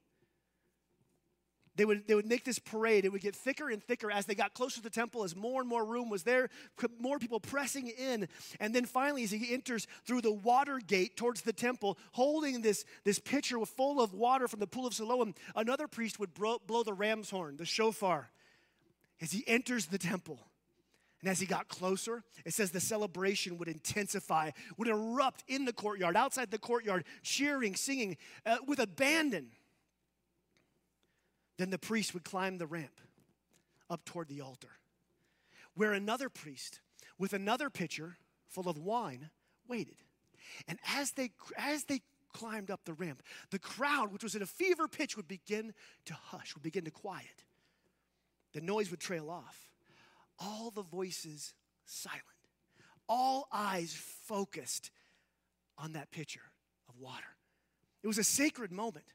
They 1.77 1.85
would, 1.85 2.07
they 2.07 2.15
would 2.15 2.25
make 2.25 2.43
this 2.43 2.57
parade. 2.57 3.05
It 3.05 3.11
would 3.11 3.21
get 3.21 3.35
thicker 3.35 3.69
and 3.69 3.81
thicker 3.81 4.11
as 4.11 4.25
they 4.25 4.33
got 4.33 4.55
closer 4.55 4.77
to 4.77 4.81
the 4.81 4.89
temple, 4.89 5.23
as 5.23 5.35
more 5.35 5.61
and 5.61 5.69
more 5.69 5.85
room 5.85 6.09
was 6.09 6.23
there, 6.23 6.49
more 6.99 7.19
people 7.19 7.39
pressing 7.39 7.87
in. 7.87 8.27
And 8.59 8.73
then 8.73 8.85
finally, 8.85 9.23
as 9.23 9.31
he 9.31 9.53
enters 9.53 9.87
through 10.03 10.21
the 10.21 10.31
water 10.31 10.79
gate 10.79 11.15
towards 11.15 11.41
the 11.41 11.53
temple, 11.53 11.99
holding 12.13 12.61
this, 12.61 12.83
this 13.05 13.19
pitcher 13.19 13.63
full 13.65 14.01
of 14.01 14.13
water 14.13 14.47
from 14.47 14.59
the 14.59 14.67
pool 14.67 14.87
of 14.87 14.95
Siloam, 14.95 15.35
another 15.55 15.87
priest 15.87 16.19
would 16.19 16.33
blow, 16.33 16.57
blow 16.65 16.81
the 16.81 16.93
ram's 16.93 17.29
horn, 17.29 17.57
the 17.57 17.65
shofar, 17.65 18.31
as 19.21 19.31
he 19.31 19.43
enters 19.47 19.85
the 19.85 19.99
temple. 19.99 20.39
And 21.21 21.29
as 21.29 21.39
he 21.39 21.45
got 21.45 21.67
closer, 21.67 22.23
it 22.45 22.53
says 22.53 22.71
the 22.71 22.79
celebration 22.79 23.57
would 23.59 23.67
intensify, 23.67 24.51
would 24.77 24.87
erupt 24.87 25.43
in 25.47 25.65
the 25.65 25.73
courtyard, 25.73 26.15
outside 26.15 26.49
the 26.49 26.59
courtyard, 26.59 27.05
cheering, 27.21 27.75
singing 27.75 28.17
uh, 28.45 28.57
with 28.67 28.79
abandon. 28.79 29.51
Then 31.57 31.69
the 31.69 31.77
priest 31.77 32.13
would 32.13 32.23
climb 32.23 32.57
the 32.57 32.67
ramp 32.67 33.01
up 33.89 34.05
toward 34.05 34.27
the 34.27 34.41
altar, 34.41 34.79
where 35.73 35.93
another 35.93 36.29
priest 36.29 36.81
with 37.17 37.33
another 37.33 37.69
pitcher 37.69 38.17
full 38.47 38.69
of 38.69 38.77
wine 38.77 39.29
waited. 39.67 39.97
And 40.67 40.79
as 40.95 41.11
they, 41.11 41.31
as 41.57 41.85
they 41.85 42.01
climbed 42.33 42.69
up 42.69 42.81
the 42.85 42.93
ramp, 42.93 43.23
the 43.49 43.59
crowd, 43.59 44.11
which 44.11 44.23
was 44.23 44.35
at 44.35 44.41
a 44.41 44.47
fever 44.47 44.87
pitch, 44.87 45.17
would 45.17 45.27
begin 45.27 45.73
to 46.05 46.13
hush, 46.13 46.53
would 46.53 46.63
begin 46.63 46.85
to 46.85 46.91
quiet. 46.91 47.45
The 48.53 48.61
noise 48.61 48.91
would 48.91 48.99
trail 48.99 49.29
off. 49.29 49.69
All 50.39 50.69
the 50.69 50.83
voices 50.83 51.53
silent, 51.85 52.23
all 53.09 53.47
eyes 53.51 53.93
focused 53.93 54.91
on 55.77 55.93
that 55.93 56.11
pitcher 56.11 56.41
of 56.89 56.99
water. 56.99 57.23
It 58.03 58.07
was 58.07 58.17
a 58.17 58.23
sacred 58.23 58.71
moment. 58.71 59.05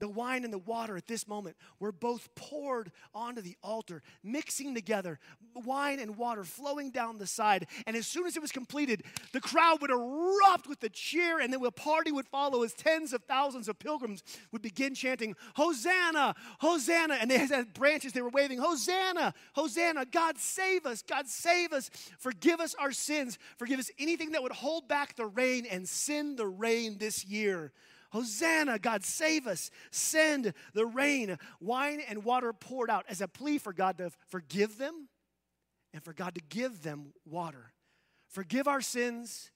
The 0.00 0.08
wine 0.08 0.44
and 0.44 0.52
the 0.52 0.58
water 0.58 0.96
at 0.96 1.06
this 1.06 1.28
moment 1.28 1.56
were 1.78 1.92
both 1.92 2.34
poured 2.34 2.90
onto 3.14 3.42
the 3.42 3.56
altar, 3.62 4.02
mixing 4.24 4.74
together, 4.74 5.18
wine 5.54 6.00
and 6.00 6.16
water 6.16 6.42
flowing 6.42 6.90
down 6.90 7.18
the 7.18 7.26
side. 7.26 7.66
And 7.86 7.94
as 7.94 8.06
soon 8.06 8.26
as 8.26 8.36
it 8.36 8.40
was 8.40 8.50
completed, 8.50 9.04
the 9.32 9.40
crowd 9.40 9.80
would 9.80 9.90
erupt 9.90 10.66
with 10.66 10.82
a 10.82 10.88
cheer, 10.88 11.38
and 11.38 11.52
then 11.52 11.64
a 11.64 11.70
party 11.70 12.10
would 12.10 12.26
follow 12.26 12.62
as 12.62 12.72
tens 12.72 13.12
of 13.12 13.22
thousands 13.24 13.68
of 13.68 13.78
pilgrims 13.78 14.22
would 14.52 14.62
begin 14.62 14.94
chanting, 14.94 15.36
Hosanna, 15.54 16.34
Hosanna. 16.58 17.18
And 17.20 17.30
they 17.30 17.38
had 17.38 17.74
branches 17.74 18.12
they 18.12 18.22
were 18.22 18.30
waving, 18.30 18.58
Hosanna, 18.58 19.34
Hosanna, 19.54 20.06
God 20.06 20.38
save 20.38 20.86
us, 20.86 21.02
God 21.02 21.28
save 21.28 21.72
us, 21.72 21.90
forgive 22.18 22.60
us 22.60 22.74
our 22.76 22.92
sins, 22.92 23.38
forgive 23.58 23.78
us 23.78 23.90
anything 23.98 24.32
that 24.32 24.42
would 24.42 24.52
hold 24.52 24.88
back 24.88 25.14
the 25.16 25.26
rain 25.26 25.66
and 25.70 25.86
send 25.86 26.38
the 26.38 26.46
rain 26.46 26.96
this 26.98 27.24
year. 27.24 27.72
Hosanna, 28.10 28.78
God 28.78 29.04
save 29.04 29.46
us. 29.46 29.70
Send 29.90 30.52
the 30.74 30.86
rain, 30.86 31.38
wine 31.60 32.02
and 32.08 32.24
water 32.24 32.52
poured 32.52 32.90
out 32.90 33.04
as 33.08 33.20
a 33.20 33.28
plea 33.28 33.58
for 33.58 33.72
God 33.72 33.98
to 33.98 34.10
forgive 34.28 34.78
them 34.78 35.08
and 35.92 36.02
for 36.02 36.12
God 36.12 36.34
to 36.34 36.40
give 36.48 36.82
them 36.82 37.12
water. 37.24 37.72
Forgive 38.28 38.68
our 38.68 38.80
sins, 38.80 39.50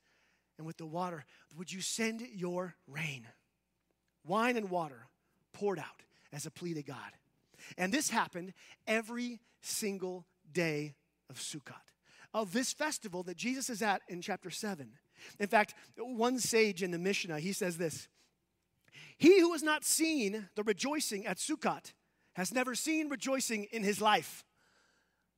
and 0.59 0.67
with 0.67 0.77
the 0.77 0.87
water, 0.87 1.25
would 1.57 1.73
you 1.73 1.81
send 1.81 2.23
your 2.35 2.75
rain? 2.89 3.27
Wine 4.27 4.57
and 4.57 4.71
water 4.71 5.07
poured 5.53 5.79
out 5.79 6.03
as 6.33 6.47
a 6.47 6.51
plea 6.51 6.75
to 6.75 6.83
God. 6.83 6.99
And 7.79 7.93
this 7.93 8.11
happened 8.11 8.53
every 8.87 9.41
single 9.63 10.27
day 10.53 10.95
of 11.31 11.37
Sukkot, 11.37 11.75
of 12.33 12.53
this 12.53 12.73
festival 12.73 13.23
that 13.25 13.37
Jesus 13.37 13.71
is 13.71 13.83
at 13.83 14.03
in 14.09 14.21
chapter 14.21 14.51
7. 14.51 14.91
In 15.39 15.47
fact, 15.47 15.75
one 15.97 16.39
sage 16.39 16.83
in 16.83 16.91
the 16.91 16.99
Mishnah, 16.99 17.39
he 17.39 17.53
says 17.53 17.79
this 17.79 18.09
he 19.18 19.40
who 19.40 19.52
has 19.52 19.62
not 19.62 19.85
seen 19.85 20.49
the 20.54 20.62
rejoicing 20.62 21.26
at 21.26 21.38
Sukkot 21.38 21.92
has 22.35 22.52
never 22.52 22.75
seen 22.75 23.09
rejoicing 23.09 23.64
in 23.73 23.83
his 23.83 24.00
life. 24.00 24.44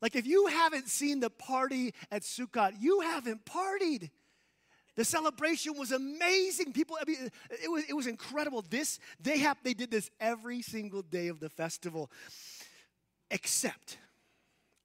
Like 0.01 0.17
if 0.17 0.27
you 0.27 0.47
haven't 0.47 0.89
seen 0.89 1.21
the 1.21 1.31
party 1.31 1.95
at 2.11 2.23
Sukkot, 2.23 2.75
you 2.81 3.01
haven't 3.01 3.45
partied. 3.45 4.11
The 4.97 5.05
celebration 5.05 5.77
was 5.77 5.93
amazing. 5.93 6.73
People, 6.73 6.97
I 7.01 7.05
mean, 7.05 7.31
it 7.63 7.71
was, 7.71 7.85
it 7.89 7.93
was 7.95 8.07
incredible. 8.07 8.65
This, 8.69 8.99
they 9.21 9.39
have, 9.39 9.59
they 9.63 9.75
did 9.75 9.91
this 9.91 10.11
every 10.21 10.63
single 10.63 11.03
day 11.03 11.29
of 11.29 11.39
the 11.39 11.51
festival, 11.51 12.11
except 13.31 13.99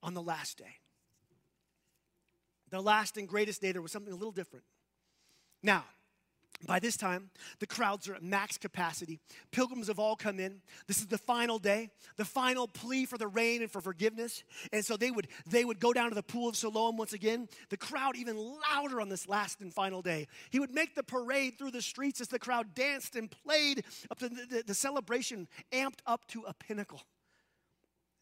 on 0.04 0.14
the 0.14 0.22
last 0.22 0.58
day. 0.58 0.76
The 2.72 2.82
last 2.82 3.18
and 3.18 3.28
greatest 3.28 3.62
day, 3.62 3.72
there 3.72 3.82
was 3.82 3.92
something 3.92 4.12
a 4.12 4.16
little 4.16 4.32
different. 4.32 4.66
Now, 5.64 5.86
by 6.68 6.80
this 6.80 6.98
time, 6.98 7.30
the 7.60 7.68
crowds 7.68 8.08
are 8.08 8.16
at 8.16 8.24
max 8.24 8.58
capacity. 8.58 9.20
Pilgrims 9.52 9.88
have 9.88 10.00
all 10.00 10.16
come 10.16 10.40
in. 10.40 10.62
This 10.88 11.00
is 11.00 11.08
the 11.08 11.18
final 11.18 11.60
day, 11.60 11.90
the 12.18 12.26
final 12.26 12.68
plea 12.68 13.06
for 13.06 13.18
the 13.18 13.28
rain 13.28 13.62
and 13.62 13.72
for 13.72 13.82
forgiveness. 13.82 14.44
And 14.72 14.86
so 14.86 14.98
they 14.98 15.12
would, 15.12 15.28
they 15.50 15.66
would 15.66 15.80
go 15.80 15.94
down 15.94 16.10
to 16.10 16.16
the 16.16 16.24
pool 16.24 16.50
of 16.50 16.56
Siloam 16.56 16.98
once 16.98 17.14
again. 17.14 17.48
The 17.70 17.78
crowd 17.78 18.16
even 18.16 18.38
louder 18.38 19.02
on 19.02 19.10
this 19.10 19.28
last 19.28 19.62
and 19.62 19.74
final 19.74 20.02
day. 20.02 20.28
He 20.50 20.60
would 20.60 20.74
make 20.74 20.96
the 20.96 21.04
parade 21.04 21.58
through 21.58 21.72
the 21.72 21.82
streets 21.82 22.22
as 22.22 22.28
the 22.28 22.40
crowd 22.40 22.74
danced 22.76 23.16
and 23.16 23.30
played 23.30 23.84
up 24.10 24.20
to 24.20 24.30
the, 24.30 24.46
the, 24.46 24.64
the 24.68 24.74
celebration 24.76 25.48
amped 25.72 26.00
up 26.06 26.28
to 26.28 26.44
a 26.48 26.54
pinnacle. 26.54 27.02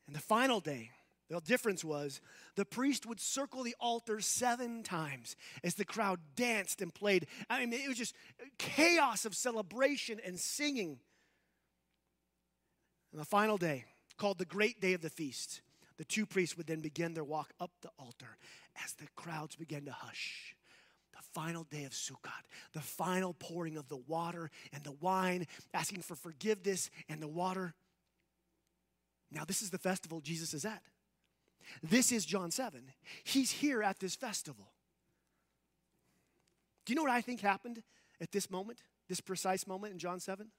And 0.07 0.15
the 0.15 0.21
final 0.21 0.59
day, 0.59 0.91
the 1.29 1.39
difference 1.41 1.83
was 1.85 2.21
the 2.55 2.65
priest 2.65 3.05
would 3.05 3.19
circle 3.19 3.63
the 3.63 3.75
altar 3.79 4.19
seven 4.19 4.81
times 4.81 5.35
as 5.63 5.75
the 5.75 5.85
crowd 5.85 6.19
danced 6.35 6.81
and 6.81 6.93
played. 6.93 7.27
I 7.49 7.59
mean, 7.59 7.71
it 7.73 7.87
was 7.87 7.97
just 7.97 8.15
chaos 8.57 9.25
of 9.25 9.35
celebration 9.35 10.19
and 10.25 10.39
singing. 10.39 10.99
And 13.11 13.21
the 13.21 13.25
final 13.25 13.57
day, 13.57 13.85
called 14.17 14.37
the 14.37 14.45
great 14.45 14.81
day 14.81 14.93
of 14.93 15.01
the 15.01 15.09
feast, 15.09 15.61
the 15.97 16.05
two 16.05 16.25
priests 16.25 16.57
would 16.57 16.67
then 16.67 16.81
begin 16.81 17.13
their 17.13 17.23
walk 17.23 17.51
up 17.59 17.71
the 17.81 17.89
altar 17.97 18.37
as 18.83 18.93
the 18.93 19.07
crowds 19.15 19.55
began 19.55 19.85
to 19.85 19.91
hush. 19.91 20.55
The 21.11 21.23
final 21.33 21.63
day 21.63 21.85
of 21.85 21.91
Sukkot, 21.91 22.45
the 22.73 22.81
final 22.81 23.33
pouring 23.33 23.77
of 23.77 23.87
the 23.87 23.97
water 23.97 24.49
and 24.73 24.83
the 24.83 24.93
wine, 24.93 25.47
asking 25.73 26.01
for 26.01 26.15
forgiveness 26.15 26.89
and 27.07 27.21
the 27.21 27.27
water. 27.27 27.73
Now, 29.31 29.45
this 29.45 29.61
is 29.61 29.69
the 29.69 29.77
festival 29.77 30.21
Jesus 30.21 30.53
is 30.53 30.65
at. 30.65 30.81
This 31.83 32.11
is 32.11 32.25
John 32.25 32.51
7. 32.51 32.81
He's 33.23 33.51
here 33.51 33.81
at 33.83 33.99
this 33.99 34.15
festival. 34.15 34.71
Do 36.85 36.93
you 36.93 36.95
know 36.95 37.03
what 37.03 37.11
I 37.11 37.21
think 37.21 37.41
happened 37.41 37.83
at 38.19 38.31
this 38.31 38.49
moment, 38.49 38.79
this 39.07 39.21
precise 39.21 39.67
moment 39.67 39.93
in 39.93 39.99
John 39.99 40.19
7? 40.19 40.51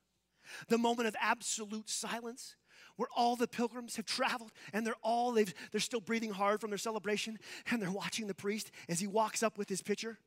The 0.69 0.79
moment 0.79 1.09
of 1.09 1.17
absolute 1.21 1.89
silence 1.89 2.57
where 2.97 3.09
all 3.17 3.37
the 3.37 3.49
pilgrims 3.49 3.97
have 3.97 4.07
traveled 4.07 4.53
and 4.73 4.87
they're 4.87 4.95
all 5.03 5.33
they've, 5.33 5.53
they're 5.71 5.81
still 5.81 6.01
breathing 6.01 6.31
hard 6.31 6.61
from 6.61 6.71
their 6.71 6.79
celebration 6.79 7.39
and 7.71 7.81
they're 7.81 7.91
watching 7.91 8.27
the 8.27 8.35
priest 8.35 8.71
as 8.89 9.01
he 9.01 9.07
walks 9.07 9.43
up 9.43 9.59
with 9.59 9.69
his 9.69 9.83
pitcher 9.83 10.19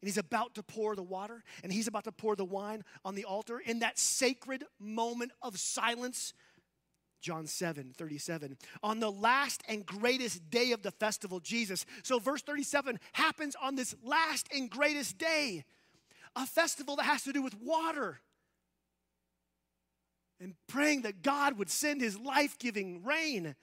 and 0.00 0.08
he's 0.08 0.18
about 0.18 0.54
to 0.54 0.62
pour 0.62 0.94
the 0.94 1.02
water 1.02 1.42
and 1.62 1.72
he's 1.72 1.88
about 1.88 2.04
to 2.04 2.12
pour 2.12 2.36
the 2.36 2.44
wine 2.44 2.84
on 3.04 3.14
the 3.14 3.24
altar 3.24 3.58
in 3.58 3.78
that 3.78 3.98
sacred 3.98 4.64
moment 4.78 5.32
of 5.40 5.58
silence 5.58 6.34
John 7.24 7.46
7 7.46 7.94
37. 7.96 8.58
On 8.82 9.00
the 9.00 9.10
last 9.10 9.62
and 9.66 9.86
greatest 9.86 10.50
day 10.50 10.72
of 10.72 10.82
the 10.82 10.90
festival, 10.90 11.40
Jesus. 11.40 11.86
So, 12.02 12.18
verse 12.18 12.42
37 12.42 13.00
happens 13.14 13.56
on 13.60 13.76
this 13.76 13.94
last 14.04 14.46
and 14.54 14.68
greatest 14.68 15.16
day, 15.16 15.64
a 16.36 16.44
festival 16.44 16.96
that 16.96 17.04
has 17.04 17.22
to 17.22 17.32
do 17.32 17.40
with 17.40 17.54
water. 17.62 18.20
And 20.38 20.54
praying 20.66 21.02
that 21.02 21.22
God 21.22 21.56
would 21.56 21.70
send 21.70 22.02
his 22.02 22.18
life 22.18 22.58
giving 22.58 23.02
rain 23.02 23.54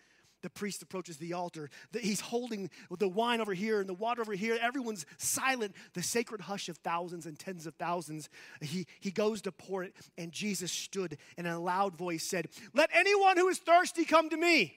the 0.42 0.50
priest 0.50 0.82
approaches 0.82 1.18
the 1.18 1.34
altar. 1.34 1.70
He's 2.00 2.20
holding 2.20 2.70
the 2.98 3.08
wine 3.08 3.42
over 3.42 3.54
here 3.54 3.80
and 3.80 3.88
the 3.88 3.94
water 3.94 4.22
over 4.22 4.34
here. 4.34 4.58
Everyone's 4.62 5.06
silent. 5.18 5.76
The 5.94 6.04
sacred 6.04 6.42
hush 6.42 6.70
of 6.70 6.78
thousands 6.78 7.26
and 7.26 7.38
tens 7.38 7.66
of 7.66 7.76
thousands. 7.76 8.30
He, 8.62 8.88
he 9.00 9.12
goes 9.12 9.42
to 9.44 9.52
pour 9.52 9.84
it, 9.84 9.96
and 10.18 10.32
Jesus 10.32 10.72
stood 10.72 11.18
and 11.38 11.48
in 11.48 11.54
a 11.54 11.60
loud 11.60 11.96
voice 11.96 12.24
said, 12.24 12.48
Let 12.74 12.90
anyone 12.94 13.38
who 13.38 13.48
is 13.50 13.58
thirsty 13.58 14.06
come 14.06 14.30
to 14.30 14.38
me. 14.38 14.76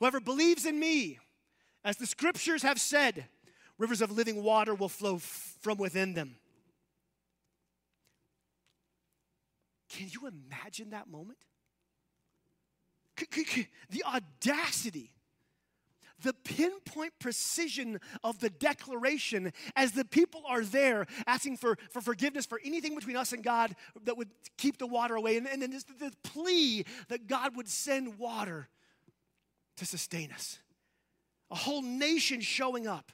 Whoever 0.00 0.20
believes 0.20 0.66
in 0.66 0.78
me, 0.78 1.18
as 1.84 1.96
the 1.96 2.06
scriptures 2.06 2.62
have 2.62 2.80
said, 2.80 3.26
rivers 3.78 4.00
of 4.00 4.10
living 4.10 4.42
water 4.42 4.74
will 4.74 4.88
flow 4.88 5.16
f- 5.16 5.56
from 5.60 5.78
within 5.78 6.14
them. 6.14 6.36
Can 9.88 10.08
you 10.10 10.26
imagine 10.26 10.90
that 10.90 11.08
moment? 11.08 11.38
The 13.90 14.04
audacity, 14.04 15.12
the 16.22 16.32
pinpoint 16.32 17.12
precision 17.18 18.00
of 18.22 18.40
the 18.40 18.50
declaration 18.50 19.52
as 19.76 19.92
the 19.92 20.04
people 20.04 20.42
are 20.48 20.64
there 20.64 21.06
asking 21.26 21.56
for, 21.56 21.76
for 21.90 22.00
forgiveness 22.00 22.46
for 22.46 22.60
anything 22.64 22.94
between 22.94 23.16
us 23.16 23.32
and 23.32 23.42
God 23.44 23.74
that 24.04 24.16
would 24.16 24.30
keep 24.56 24.78
the 24.78 24.86
water 24.86 25.14
away. 25.14 25.36
And, 25.36 25.46
and 25.46 25.62
then 25.62 25.70
this, 25.70 25.84
the 25.84 26.12
plea 26.22 26.84
that 27.08 27.26
God 27.26 27.56
would 27.56 27.68
send 27.68 28.18
water 28.18 28.68
to 29.76 29.86
sustain 29.86 30.32
us. 30.32 30.58
A 31.50 31.56
whole 31.56 31.82
nation 31.82 32.40
showing 32.40 32.86
up, 32.86 33.12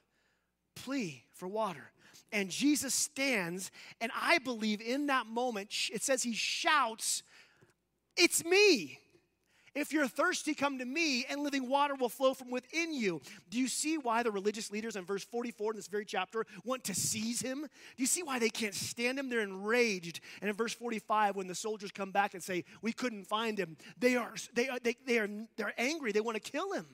plea 0.76 1.24
for 1.30 1.48
water. 1.48 1.90
And 2.32 2.48
Jesus 2.48 2.94
stands, 2.94 3.70
and 4.00 4.12
I 4.14 4.38
believe 4.38 4.80
in 4.80 5.06
that 5.06 5.26
moment, 5.26 5.74
it 5.92 6.02
says 6.02 6.22
he 6.22 6.32
shouts, 6.32 7.22
It's 8.16 8.44
me. 8.44 8.98
If 9.72 9.92
you're 9.92 10.08
thirsty, 10.08 10.52
come 10.52 10.78
to 10.78 10.84
me, 10.84 11.24
and 11.30 11.44
living 11.44 11.68
water 11.68 11.94
will 11.94 12.08
flow 12.08 12.34
from 12.34 12.50
within 12.50 12.92
you. 12.92 13.20
Do 13.50 13.58
you 13.58 13.68
see 13.68 13.98
why 13.98 14.24
the 14.24 14.32
religious 14.32 14.72
leaders 14.72 14.96
in 14.96 15.04
verse 15.04 15.22
44 15.22 15.72
in 15.72 15.76
this 15.76 15.86
very 15.86 16.04
chapter 16.04 16.44
want 16.64 16.82
to 16.84 16.94
seize 16.94 17.40
him? 17.40 17.62
Do 17.62 17.68
you 18.02 18.06
see 18.06 18.24
why 18.24 18.40
they 18.40 18.48
can't 18.48 18.74
stand 18.74 19.16
him? 19.16 19.28
They're 19.28 19.40
enraged. 19.40 20.20
And 20.40 20.50
in 20.50 20.56
verse 20.56 20.74
45, 20.74 21.36
when 21.36 21.46
the 21.46 21.54
soldiers 21.54 21.92
come 21.92 22.10
back 22.10 22.34
and 22.34 22.42
say, 22.42 22.64
We 22.82 22.92
couldn't 22.92 23.28
find 23.28 23.56
him, 23.56 23.76
they 23.96 24.16
are, 24.16 24.34
they 24.54 24.68
are, 24.68 24.78
they, 24.82 24.96
they 25.06 25.18
are 25.18 25.28
they're 25.56 25.74
angry. 25.78 26.10
They 26.10 26.20
want 26.20 26.42
to 26.42 26.50
kill 26.50 26.72
him. 26.72 26.86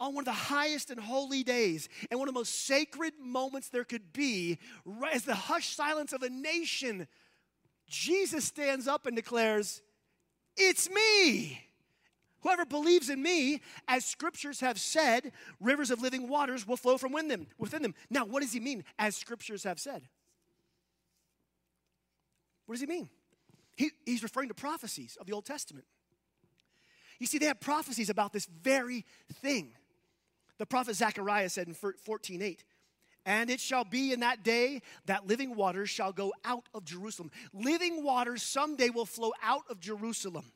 On 0.00 0.14
one 0.14 0.22
of 0.22 0.26
the 0.26 0.32
highest 0.32 0.90
and 0.90 0.98
holy 0.98 1.42
days, 1.42 1.90
and 2.10 2.18
one 2.18 2.26
of 2.26 2.34
the 2.34 2.40
most 2.40 2.66
sacred 2.66 3.12
moments 3.20 3.68
there 3.68 3.84
could 3.84 4.14
be, 4.14 4.58
as 5.12 5.24
the 5.24 5.34
hushed 5.34 5.76
silence 5.76 6.14
of 6.14 6.22
a 6.22 6.30
nation, 6.30 7.06
Jesus 7.86 8.46
stands 8.46 8.88
up 8.88 9.06
and 9.06 9.14
declares, 9.14 9.82
it's 10.56 10.90
me. 10.90 11.60
Whoever 12.40 12.64
believes 12.64 13.08
in 13.08 13.22
me, 13.22 13.60
as 13.86 14.04
scriptures 14.04 14.60
have 14.60 14.78
said, 14.78 15.32
rivers 15.60 15.90
of 15.90 16.02
living 16.02 16.28
waters 16.28 16.66
will 16.66 16.76
flow 16.76 16.98
from 16.98 17.12
within 17.12 17.28
them. 17.28 17.46
Within 17.58 17.82
them. 17.82 17.94
Now, 18.10 18.24
what 18.24 18.42
does 18.42 18.52
he 18.52 18.60
mean? 18.60 18.84
As 18.98 19.16
scriptures 19.16 19.62
have 19.64 19.78
said. 19.78 20.02
What 22.66 22.74
does 22.74 22.80
he 22.80 22.86
mean? 22.86 23.08
He, 23.76 23.90
he's 24.04 24.22
referring 24.22 24.48
to 24.48 24.54
prophecies 24.54 25.16
of 25.20 25.26
the 25.26 25.32
Old 25.32 25.44
Testament. 25.44 25.86
You 27.18 27.26
see, 27.26 27.38
they 27.38 27.46
have 27.46 27.60
prophecies 27.60 28.10
about 28.10 28.32
this 28.32 28.46
very 28.46 29.04
thing. 29.34 29.72
The 30.58 30.66
prophet 30.66 30.96
Zechariah 30.96 31.48
said 31.48 31.68
in 31.68 31.74
14:8, 31.74 32.58
and 33.24 33.50
it 33.50 33.60
shall 33.60 33.84
be 33.84 34.12
in 34.12 34.20
that 34.20 34.42
day 34.42 34.82
that 35.06 35.26
living 35.26 35.54
waters 35.54 35.90
shall 35.90 36.12
go 36.12 36.32
out 36.44 36.68
of 36.74 36.84
Jerusalem. 36.84 37.30
Living 37.52 38.02
waters 38.02 38.42
someday 38.42 38.90
will 38.90 39.06
flow 39.06 39.32
out 39.42 39.62
of 39.70 39.80
Jerusalem. 39.80 40.52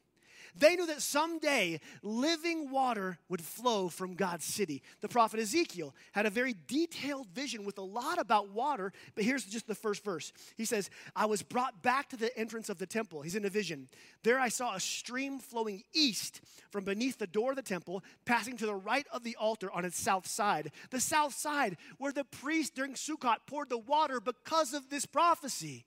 They 0.58 0.76
knew 0.76 0.86
that 0.86 1.02
someday 1.02 1.80
living 2.02 2.70
water 2.70 3.18
would 3.28 3.42
flow 3.42 3.88
from 3.88 4.14
God's 4.14 4.44
city. 4.44 4.82
The 5.00 5.08
prophet 5.08 5.40
Ezekiel 5.40 5.94
had 6.12 6.26
a 6.26 6.30
very 6.30 6.54
detailed 6.66 7.28
vision 7.28 7.64
with 7.64 7.78
a 7.78 7.82
lot 7.82 8.18
about 8.18 8.50
water, 8.50 8.92
but 9.14 9.24
here's 9.24 9.44
just 9.44 9.66
the 9.66 9.74
first 9.74 10.04
verse. 10.04 10.32
He 10.56 10.64
says, 10.64 10.90
I 11.14 11.26
was 11.26 11.42
brought 11.42 11.82
back 11.82 12.08
to 12.10 12.16
the 12.16 12.36
entrance 12.38 12.68
of 12.68 12.78
the 12.78 12.86
temple. 12.86 13.22
He's 13.22 13.36
in 13.36 13.44
a 13.44 13.50
vision. 13.50 13.88
There 14.22 14.38
I 14.38 14.48
saw 14.48 14.74
a 14.74 14.80
stream 14.80 15.38
flowing 15.38 15.82
east 15.92 16.40
from 16.70 16.84
beneath 16.84 17.18
the 17.18 17.26
door 17.26 17.50
of 17.50 17.56
the 17.56 17.62
temple, 17.62 18.02
passing 18.24 18.56
to 18.58 18.66
the 18.66 18.74
right 18.74 19.06
of 19.12 19.24
the 19.24 19.36
altar 19.36 19.70
on 19.70 19.84
its 19.84 20.00
south 20.00 20.26
side. 20.26 20.72
The 20.90 21.00
south 21.00 21.34
side, 21.34 21.76
where 21.98 22.12
the 22.12 22.24
priest 22.24 22.74
during 22.74 22.94
Sukkot 22.94 23.38
poured 23.46 23.68
the 23.68 23.78
water 23.78 24.20
because 24.20 24.74
of 24.74 24.88
this 24.90 25.06
prophecy. 25.06 25.84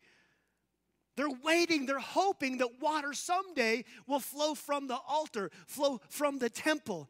They're 1.19 1.27
waiting, 1.43 1.85
they're 1.85 1.99
hoping 1.99 2.59
that 2.59 2.79
water 2.79 3.11
someday 3.11 3.83
will 4.07 4.21
flow 4.21 4.55
from 4.55 4.87
the 4.87 4.97
altar, 5.05 5.51
flow 5.67 5.99
from 6.07 6.39
the 6.39 6.49
temple. 6.49 7.09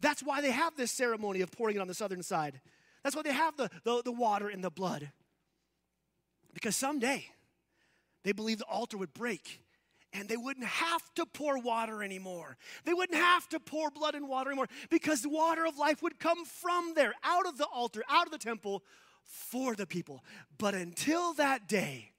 That's 0.00 0.22
why 0.22 0.40
they 0.40 0.50
have 0.50 0.78
this 0.78 0.90
ceremony 0.90 1.42
of 1.42 1.52
pouring 1.52 1.76
it 1.76 1.80
on 1.80 1.86
the 1.86 1.92
southern 1.92 2.22
side. 2.22 2.62
That's 3.02 3.14
why 3.14 3.20
they 3.20 3.34
have 3.34 3.58
the, 3.58 3.68
the, 3.84 4.00
the 4.02 4.12
water 4.12 4.48
and 4.48 4.64
the 4.64 4.70
blood. 4.70 5.10
Because 6.54 6.74
someday 6.74 7.26
they 8.22 8.32
believe 8.32 8.56
the 8.56 8.64
altar 8.64 8.96
would 8.96 9.12
break 9.12 9.60
and 10.14 10.26
they 10.26 10.38
wouldn't 10.38 10.64
have 10.64 11.02
to 11.16 11.26
pour 11.26 11.58
water 11.58 12.02
anymore. 12.02 12.56
They 12.86 12.94
wouldn't 12.94 13.18
have 13.18 13.46
to 13.50 13.60
pour 13.60 13.90
blood 13.90 14.14
and 14.14 14.26
water 14.26 14.48
anymore 14.48 14.68
because 14.88 15.20
the 15.20 15.28
water 15.28 15.66
of 15.66 15.76
life 15.76 16.02
would 16.02 16.18
come 16.18 16.46
from 16.46 16.94
there, 16.96 17.12
out 17.22 17.46
of 17.46 17.58
the 17.58 17.66
altar, 17.66 18.04
out 18.08 18.24
of 18.24 18.32
the 18.32 18.38
temple 18.38 18.84
for 19.22 19.74
the 19.74 19.86
people. 19.86 20.24
But 20.56 20.72
until 20.72 21.34
that 21.34 21.68
day, 21.68 22.12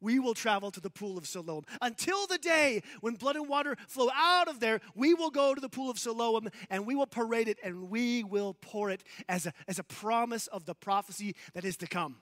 we 0.00 0.18
will 0.18 0.34
travel 0.34 0.70
to 0.70 0.80
the 0.80 0.90
pool 0.90 1.18
of 1.18 1.26
Siloam. 1.26 1.64
Until 1.80 2.26
the 2.26 2.38
day 2.38 2.82
when 3.00 3.14
blood 3.14 3.36
and 3.36 3.48
water 3.48 3.76
flow 3.88 4.08
out 4.14 4.48
of 4.48 4.60
there, 4.60 4.80
we 4.94 5.14
will 5.14 5.30
go 5.30 5.54
to 5.54 5.60
the 5.60 5.68
pool 5.68 5.90
of 5.90 5.98
Siloam 5.98 6.48
and 6.70 6.86
we 6.86 6.94
will 6.94 7.06
parade 7.06 7.48
it 7.48 7.58
and 7.62 7.90
we 7.90 8.22
will 8.24 8.54
pour 8.54 8.90
it 8.90 9.02
as 9.28 9.46
a, 9.46 9.52
as 9.66 9.78
a 9.78 9.84
promise 9.84 10.46
of 10.48 10.64
the 10.64 10.74
prophecy 10.74 11.34
that 11.54 11.64
is 11.64 11.76
to 11.78 11.86
come. 11.86 12.16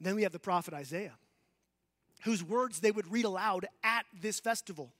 Then 0.00 0.16
we 0.16 0.22
have 0.22 0.32
the 0.32 0.38
prophet 0.38 0.74
Isaiah, 0.74 1.14
whose 2.24 2.44
words 2.44 2.80
they 2.80 2.90
would 2.90 3.10
read 3.10 3.24
aloud 3.24 3.66
at 3.82 4.04
this 4.12 4.38
festival. 4.38 4.92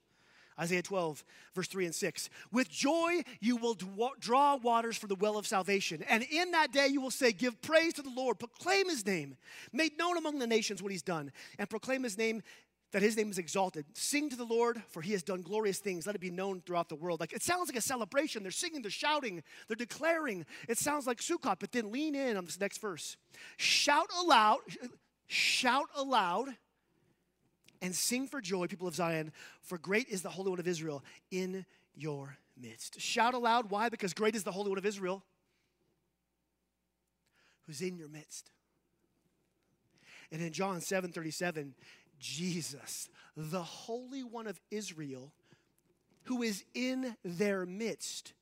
Isaiah 0.59 0.83
12, 0.83 1.25
verse 1.55 1.69
3 1.69 1.87
and 1.87 1.95
6. 1.95 2.31
With 2.53 2.71
joy 2.71 3.23
you 3.41 3.57
will 3.57 3.77
draw 4.21 4.57
waters 4.57 4.97
for 4.97 5.07
the 5.07 5.15
well 5.17 5.37
of 5.37 5.47
salvation. 5.47 6.03
And 6.09 6.23
in 6.23 6.53
that 6.53 6.73
day 6.73 6.87
you 6.87 7.01
will 7.01 7.11
say, 7.11 7.33
Give 7.33 7.61
praise 7.63 7.95
to 7.95 8.03
the 8.03 8.11
Lord, 8.11 8.39
proclaim 8.39 8.89
his 8.89 9.05
name, 9.05 9.37
made 9.73 9.99
known 9.99 10.17
among 10.17 10.39
the 10.39 10.47
nations 10.47 10.83
what 10.83 10.93
he's 10.93 11.03
done, 11.03 11.33
and 11.59 11.69
proclaim 11.69 12.03
his 12.03 12.17
name 12.17 12.43
that 12.95 13.03
his 13.03 13.17
name 13.17 13.29
is 13.29 13.39
exalted. 13.39 13.85
Sing 13.95 14.31
to 14.31 14.37
the 14.37 14.45
Lord, 14.45 14.81
for 14.89 15.03
he 15.03 15.11
has 15.13 15.25
done 15.25 15.43
glorious 15.43 15.81
things. 15.81 16.07
Let 16.07 16.15
it 16.15 16.21
be 16.21 16.31
known 16.31 16.61
throughout 16.61 16.89
the 16.89 16.95
world. 16.95 17.19
Like 17.19 17.33
it 17.33 17.43
sounds 17.43 17.69
like 17.69 17.77
a 17.77 17.81
celebration. 17.81 18.45
They're 18.45 18.53
singing, 18.53 18.83
they're 18.83 18.91
shouting, 18.93 19.43
they're 19.67 19.75
declaring. 19.75 20.47
It 20.69 20.79
sounds 20.79 21.05
like 21.05 21.19
Sukkot, 21.19 21.57
but 21.59 21.73
then 21.73 21.91
lean 21.91 22.15
in 22.15 22.37
on 22.37 22.45
this 22.45 22.61
next 22.61 22.79
verse. 22.79 23.17
Shout 23.57 24.07
aloud, 24.23 24.59
shout 25.27 25.89
aloud 25.97 26.51
and 27.85 27.95
sing 27.95 28.27
for 28.27 28.41
joy, 28.41 28.67
people 28.67 28.89
of 28.89 28.95
Zion, 28.95 29.31
for 29.61 29.77
great 29.77 30.09
is 30.09 30.23
the 30.23 30.31
Holy 30.31 30.49
One 30.49 30.59
of 30.59 30.67
Israel 30.67 31.05
in 31.31 31.67
your 31.95 32.39
midst. 32.59 32.99
Shout 32.99 33.35
aloud. 33.35 33.69
Why? 33.69 33.91
Because 33.91 34.15
great 34.15 34.35
is 34.35 34.43
the 34.43 34.53
Holy 34.53 34.71
One 34.71 34.79
of 34.79 34.87
Israel 34.87 35.23
who's 37.67 37.83
in 37.83 37.99
your 37.99 38.09
midst. 38.09 38.51
And 40.33 40.41
in 40.41 40.51
John 40.51 40.81
7 40.81 41.13
37, 41.13 41.75
Jesus, 42.19 43.11
the 43.37 43.63
Holy 43.63 44.25
One 44.25 44.47
of 44.47 44.59
Israel, 44.71 45.35
who 46.23 46.43
is 46.43 46.65
in 46.75 47.15
their 47.23 47.67
midst, 47.67 48.33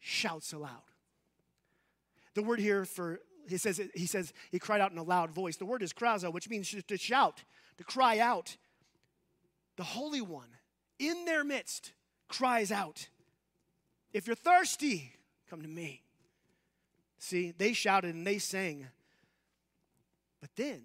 shouts 0.00 0.54
aloud. 0.54 0.70
The 2.32 2.42
word 2.42 2.60
here 2.60 2.86
for 2.86 3.20
he 3.50 3.58
says 3.58 3.82
he 3.94 4.06
says 4.06 4.32
he 4.50 4.58
cried 4.58 4.80
out 4.80 4.92
in 4.92 4.98
a 4.98 5.02
loud 5.02 5.30
voice. 5.30 5.56
The 5.56 5.66
word 5.66 5.82
is 5.82 5.92
krazo, 5.92 6.32
which 6.32 6.48
means 6.48 6.74
to 6.88 6.96
shout 6.96 7.44
to 7.78 7.84
cry 7.84 8.18
out. 8.18 8.56
The 9.76 9.84
Holy 9.84 10.20
One 10.20 10.48
in 10.98 11.24
their 11.24 11.44
midst 11.44 11.92
cries 12.28 12.72
out, 12.72 13.08
If 14.12 14.26
you're 14.26 14.36
thirsty, 14.36 15.12
come 15.48 15.62
to 15.62 15.68
me. 15.68 16.02
See, 17.18 17.52
they 17.56 17.72
shouted 17.72 18.14
and 18.14 18.26
they 18.26 18.38
sang. 18.38 18.86
But 20.40 20.50
then 20.56 20.82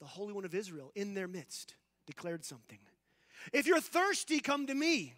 the 0.00 0.06
Holy 0.06 0.32
One 0.32 0.44
of 0.44 0.54
Israel 0.54 0.92
in 0.94 1.14
their 1.14 1.28
midst 1.28 1.74
declared 2.06 2.44
something. 2.44 2.78
If 3.52 3.66
you're 3.66 3.80
thirsty, 3.80 4.40
come 4.40 4.66
to 4.66 4.74
me. 4.74 5.14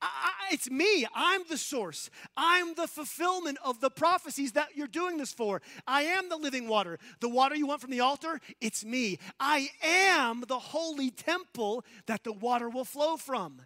I, 0.00 0.32
it's 0.52 0.70
me. 0.70 1.06
I'm 1.14 1.42
the 1.48 1.58
source. 1.58 2.10
I'm 2.36 2.74
the 2.74 2.86
fulfillment 2.86 3.58
of 3.64 3.80
the 3.80 3.90
prophecies 3.90 4.52
that 4.52 4.76
you're 4.76 4.86
doing 4.86 5.16
this 5.16 5.32
for. 5.32 5.62
I 5.86 6.02
am 6.02 6.28
the 6.28 6.36
living 6.36 6.68
water. 6.68 6.98
The 7.20 7.28
water 7.28 7.54
you 7.54 7.66
want 7.66 7.80
from 7.80 7.90
the 7.90 8.00
altar, 8.00 8.40
it's 8.60 8.84
me. 8.84 9.18
I 9.40 9.68
am 9.82 10.44
the 10.46 10.58
holy 10.58 11.10
temple 11.10 11.84
that 12.06 12.24
the 12.24 12.32
water 12.32 12.68
will 12.68 12.84
flow 12.84 13.16
from. 13.16 13.62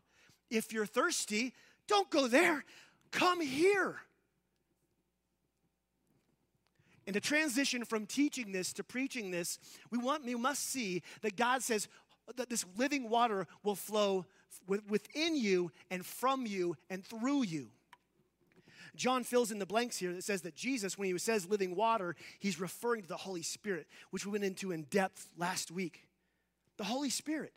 If 0.50 0.72
you're 0.72 0.87
thirsty, 0.87 1.54
don't 1.87 2.11
go 2.11 2.28
there. 2.28 2.64
Come 3.11 3.40
here. 3.40 4.00
And 7.06 7.14
to 7.14 7.20
transition 7.20 7.85
from 7.85 8.06
teaching 8.06 8.52
this 8.52 8.72
to 8.74 8.85
preaching 8.85 9.30
this, 9.30 9.59
we 9.90 9.98
want 9.98 10.24
we 10.24 10.35
must 10.37 10.68
see 10.68 11.02
that 11.22 11.37
God 11.37 11.62
says 11.62 11.88
that 12.37 12.48
this 12.48 12.64
living 12.76 13.09
water 13.09 13.46
will 13.64 13.74
flow 13.74 14.26
within 14.66 15.36
you 15.36 15.70
and 15.90 16.04
from 16.04 16.46
you 16.46 16.76
and 16.88 17.04
through 17.04 17.42
you. 17.42 17.68
John 18.96 19.24
fills 19.24 19.50
in 19.50 19.58
the 19.58 19.66
blanks 19.66 19.96
here 19.96 20.12
that 20.12 20.24
says 20.24 20.42
that 20.42 20.54
Jesus, 20.54 20.98
when 20.98 21.10
he 21.10 21.18
says 21.18 21.48
living 21.48 21.76
water, 21.76 22.16
he's 22.38 22.60
referring 22.60 23.02
to 23.02 23.08
the 23.08 23.16
Holy 23.16 23.42
Spirit, 23.42 23.86
which 24.10 24.26
we 24.26 24.32
went 24.32 24.44
into 24.44 24.72
in 24.72 24.82
depth 24.84 25.28
last 25.36 25.70
week. 25.70 26.06
The 26.76 26.84
Holy 26.84 27.10
Spirit. 27.10 27.52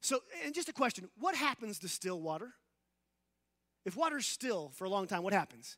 So, 0.00 0.22
and 0.44 0.54
just 0.54 0.68
a 0.68 0.72
question 0.72 1.08
what 1.18 1.34
happens 1.34 1.78
to 1.80 1.88
still 1.88 2.20
water? 2.20 2.52
If 3.84 3.96
water's 3.96 4.26
still 4.26 4.70
for 4.74 4.84
a 4.84 4.88
long 4.88 5.06
time, 5.06 5.22
what 5.22 5.32
happens? 5.32 5.76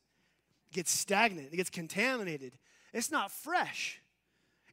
It 0.71 0.75
gets 0.75 0.91
stagnant, 0.91 1.49
it 1.51 1.57
gets 1.57 1.69
contaminated, 1.69 2.53
it's 2.93 3.11
not 3.11 3.31
fresh. 3.31 4.01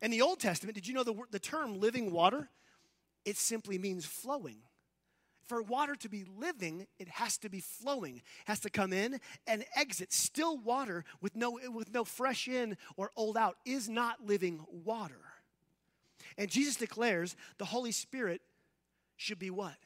In 0.02 0.10
the 0.10 0.22
Old 0.22 0.40
Testament, 0.40 0.74
did 0.74 0.86
you 0.86 0.94
know 0.94 1.04
the, 1.04 1.14
the 1.30 1.38
term 1.38 1.80
living 1.80 2.12
water? 2.12 2.48
It 3.24 3.36
simply 3.36 3.78
means 3.78 4.04
flowing. 4.04 4.58
For 5.46 5.62
water 5.62 5.94
to 5.96 6.08
be 6.08 6.24
living, 6.38 6.86
it 6.98 7.08
has 7.08 7.38
to 7.38 7.50
be 7.50 7.60
flowing, 7.60 8.16
it 8.16 8.22
has 8.46 8.60
to 8.60 8.70
come 8.70 8.92
in 8.92 9.20
and 9.46 9.64
exit. 9.76 10.12
Still 10.12 10.56
water 10.56 11.04
with 11.20 11.36
no, 11.36 11.58
with 11.72 11.92
no 11.92 12.04
fresh 12.04 12.48
in 12.48 12.76
or 12.96 13.10
old 13.16 13.36
out 13.36 13.56
is 13.64 13.88
not 13.88 14.24
living 14.24 14.64
water. 14.84 15.20
And 16.38 16.50
Jesus 16.50 16.76
declares 16.76 17.36
the 17.58 17.64
Holy 17.64 17.92
Spirit 17.92 18.40
should 19.16 19.38
be 19.38 19.50
what? 19.50 19.76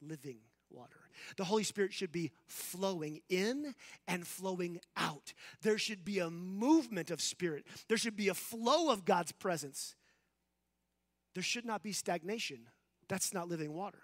Living 0.00 0.38
water. 0.70 0.96
The 1.36 1.44
Holy 1.44 1.64
Spirit 1.64 1.92
should 1.92 2.12
be 2.12 2.30
flowing 2.46 3.20
in 3.28 3.74
and 4.06 4.26
flowing 4.26 4.80
out. 4.96 5.32
There 5.62 5.78
should 5.78 6.04
be 6.04 6.18
a 6.20 6.30
movement 6.30 7.10
of 7.10 7.20
Spirit, 7.20 7.64
there 7.88 7.98
should 7.98 8.16
be 8.16 8.28
a 8.28 8.34
flow 8.34 8.90
of 8.90 9.04
God's 9.04 9.32
presence. 9.32 9.94
There 11.34 11.42
should 11.42 11.64
not 11.64 11.82
be 11.82 11.92
stagnation. 11.92 12.66
That's 13.06 13.32
not 13.32 13.48
living 13.48 13.72
water. 13.72 14.02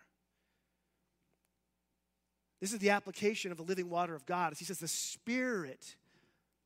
This 2.60 2.72
is 2.72 2.78
the 2.78 2.90
application 2.90 3.50
of 3.50 3.58
the 3.58 3.64
living 3.64 3.90
water 3.90 4.14
of 4.14 4.26
God. 4.26 4.52
As 4.52 4.58
he 4.58 4.64
says, 4.64 4.78
the 4.78 4.88
Spirit 4.88 5.96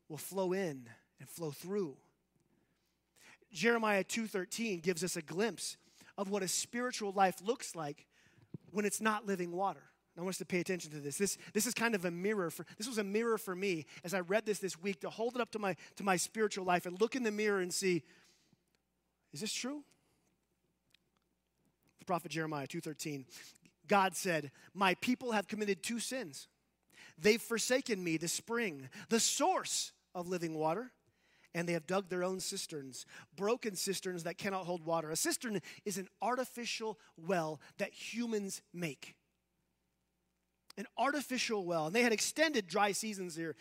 will 0.09 0.19
flow 0.19 0.53
in 0.53 0.89
and 1.21 1.29
flow 1.29 1.51
through. 1.51 1.97
Jeremiah 3.53 4.05
2:13 4.05 4.81
gives 4.81 5.03
us 5.03 5.17
a 5.17 5.23
glimpse 5.23 5.77
of 6.17 6.29
what 6.29 6.43
a 6.43 6.49
spiritual 6.49 7.13
life 7.13 7.41
looks 7.41 7.75
like 7.75 8.07
when 8.71 8.85
it's 8.85 9.01
not 9.01 9.27
living 9.27 9.53
water. 9.53 9.91
I 10.17 10.21
want 10.21 10.31
us 10.31 10.39
to 10.39 10.45
pay 10.45 10.59
attention 10.59 10.91
to 10.91 10.99
this. 10.99 11.17
This, 11.17 11.39
this 11.53 11.65
is 11.65 11.75
kind 11.75 11.95
of 11.95 12.05
a 12.05 12.11
mirror 12.11 12.51
for 12.51 12.67
this 12.77 12.89
was 12.89 12.99
a 12.99 13.05
mirror 13.05 13.39
for 13.39 13.55
me 13.55 13.87
as 14.03 14.15
I 14.15 14.21
read 14.21 14.45
this 14.45 14.59
this 14.59 14.79
week 14.79 15.01
to 15.01 15.11
hold 15.11 15.37
it 15.37 15.41
up 15.41 15.53
to 15.53 15.61
my 15.61 15.77
to 15.97 16.03
my 16.03 16.17
spiritual 16.17 16.65
life 16.65 16.87
and 16.87 17.01
look 17.01 17.15
in 17.15 17.23
the 17.23 17.31
mirror 17.31 17.61
and 17.61 17.73
see 17.73 18.03
is 19.33 19.41
this 19.41 19.53
true? 19.53 19.85
The 22.01 22.05
prophet 22.05 22.33
Jeremiah 22.33 22.67
2:13 22.67 23.25
God 23.89 24.15
said, 24.15 24.53
"My 24.75 24.95
people 24.95 25.33
have 25.33 25.49
committed 25.49 25.83
two 25.83 25.99
sins. 25.99 26.49
They've 27.19 27.43
forsaken 27.43 28.03
me, 28.03 28.17
the 28.17 28.29
spring, 28.29 28.89
the 29.09 29.21
source 29.21 29.93
of 30.15 30.29
living 30.29 30.55
water." 30.55 30.93
and 31.55 31.67
they 31.67 31.73
have 31.73 31.87
dug 31.87 32.09
their 32.09 32.23
own 32.23 32.39
cisterns, 32.39 33.07
broken 33.35 33.75
cisterns 33.75 34.23
that 34.25 34.37
cannot 34.37 34.67
hold 34.67 34.85
water. 34.85 35.11
A 35.11 35.17
cistern 35.17 35.61
is 35.85 35.97
an 35.97 36.07
artificial 36.21 36.99
well 37.17 37.59
that 37.79 37.91
humans 37.93 38.61
make 38.73 39.17
an 40.79 40.87
artificial 40.97 41.65
well. 41.65 41.87
And 41.87 41.95
they 41.95 42.03
had 42.03 42.13
extended 42.13 42.69
dry 42.69 42.93
seasons 42.93 43.35
here, 43.35 43.57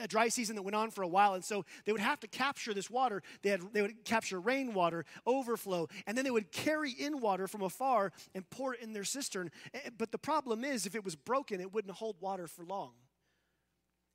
a 0.00 0.08
dry 0.08 0.28
season 0.28 0.56
that 0.56 0.62
went 0.62 0.74
on 0.74 0.90
for 0.90 1.02
a 1.02 1.08
while. 1.08 1.34
And 1.34 1.44
so 1.44 1.66
they 1.84 1.92
would 1.92 2.00
have 2.00 2.18
to 2.20 2.26
capture 2.26 2.72
this 2.72 2.90
water. 2.90 3.22
They, 3.42 3.50
had, 3.50 3.60
they 3.72 3.82
would 3.82 4.04
capture 4.04 4.40
rainwater, 4.40 5.04
overflow, 5.26 5.88
and 6.06 6.16
then 6.16 6.24
they 6.24 6.30
would 6.30 6.50
carry 6.50 6.90
in 6.90 7.20
water 7.20 7.46
from 7.46 7.60
afar 7.60 8.10
and 8.34 8.48
pour 8.48 8.74
it 8.74 8.80
in 8.80 8.94
their 8.94 9.04
cistern. 9.04 9.50
Eh, 9.74 9.78
eh, 9.84 9.90
but 9.96 10.10
the 10.10 10.18
problem 10.18 10.64
is, 10.64 10.86
if 10.86 10.94
it 10.94 11.04
was 11.04 11.14
broken, 11.14 11.60
it 11.60 11.72
wouldn't 11.72 11.94
hold 11.94 12.16
water 12.20 12.46
for 12.46 12.64
long. 12.64 12.92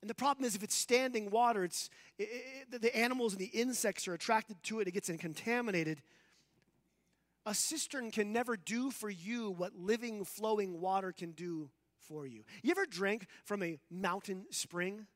And 0.00 0.10
the 0.10 0.14
problem 0.14 0.44
is, 0.44 0.56
if 0.56 0.64
it's 0.64 0.76
standing 0.76 1.30
water, 1.30 1.62
it's, 1.64 1.88
it, 2.18 2.28
it, 2.72 2.82
the 2.82 2.96
animals 2.96 3.32
and 3.32 3.40
the 3.40 3.46
insects 3.46 4.08
are 4.08 4.14
attracted 4.14 4.60
to 4.64 4.80
it, 4.80 4.88
it 4.88 4.92
gets 4.92 5.08
contaminated. 5.18 6.02
A 7.46 7.54
cistern 7.54 8.10
can 8.10 8.32
never 8.32 8.56
do 8.56 8.90
for 8.90 9.08
you 9.08 9.50
what 9.50 9.76
living, 9.76 10.24
flowing 10.24 10.80
water 10.80 11.12
can 11.12 11.32
do 11.32 11.70
for 12.08 12.26
you. 12.26 12.44
You 12.62 12.70
ever 12.70 12.86
drink 12.86 13.26
from 13.44 13.62
a 13.62 13.78
mountain 13.90 14.46
spring? 14.50 15.06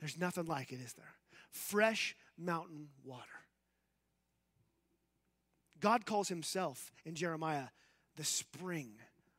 There's 0.00 0.18
nothing 0.18 0.46
like 0.46 0.72
it, 0.72 0.80
is 0.80 0.92
there? 0.94 1.14
Fresh 1.50 2.16
mountain 2.36 2.88
water. 3.04 3.28
God 5.80 6.06
calls 6.06 6.28
himself 6.28 6.92
in 7.04 7.14
Jeremiah 7.14 7.68
the 8.16 8.24
spring 8.24 8.94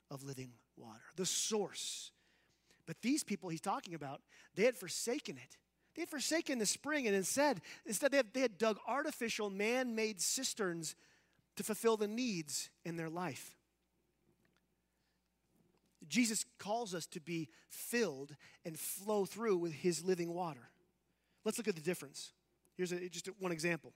of 0.10 0.24
living 0.24 0.52
water, 0.78 1.02
the 1.16 1.26
source. 1.26 2.12
But 2.86 3.02
these 3.02 3.24
people 3.24 3.50
he's 3.50 3.62
talking 3.62 3.94
about, 3.94 4.22
they 4.56 4.64
had 4.64 4.76
forsaken 4.76 5.38
it. 5.38 5.58
They 5.96 6.02
had 6.02 6.10
forsaken 6.10 6.60
the 6.60 6.66
spring 6.66 7.08
and 7.08 7.16
instead, 7.16 7.62
instead 7.86 8.12
they, 8.12 8.18
had, 8.18 8.34
they 8.34 8.42
had 8.42 8.58
dug 8.58 8.78
artificial 8.88 9.50
man 9.50 9.96
made 9.96 10.20
cisterns 10.20 10.96
to 11.56 11.64
fulfill 11.64 11.98
the 11.98 12.08
needs 12.08 12.70
in 12.84 12.98
their 12.98 13.10
life. 13.10 13.56
Jesus 16.08 16.46
calls 16.60 16.94
us 16.94 17.06
to 17.08 17.20
be 17.20 17.50
filled 17.70 18.36
and 18.66 18.78
flow 18.78 19.26
through 19.26 19.58
with 19.58 19.74
his 19.74 20.04
living 20.04 20.34
water. 20.34 20.70
Let's 21.46 21.58
look 21.58 21.68
at 21.68 21.76
the 21.76 21.82
difference. 21.82 22.32
Here's 22.76 22.92
a, 22.92 23.10
just 23.10 23.30
one 23.40 23.52
example. 23.52 23.94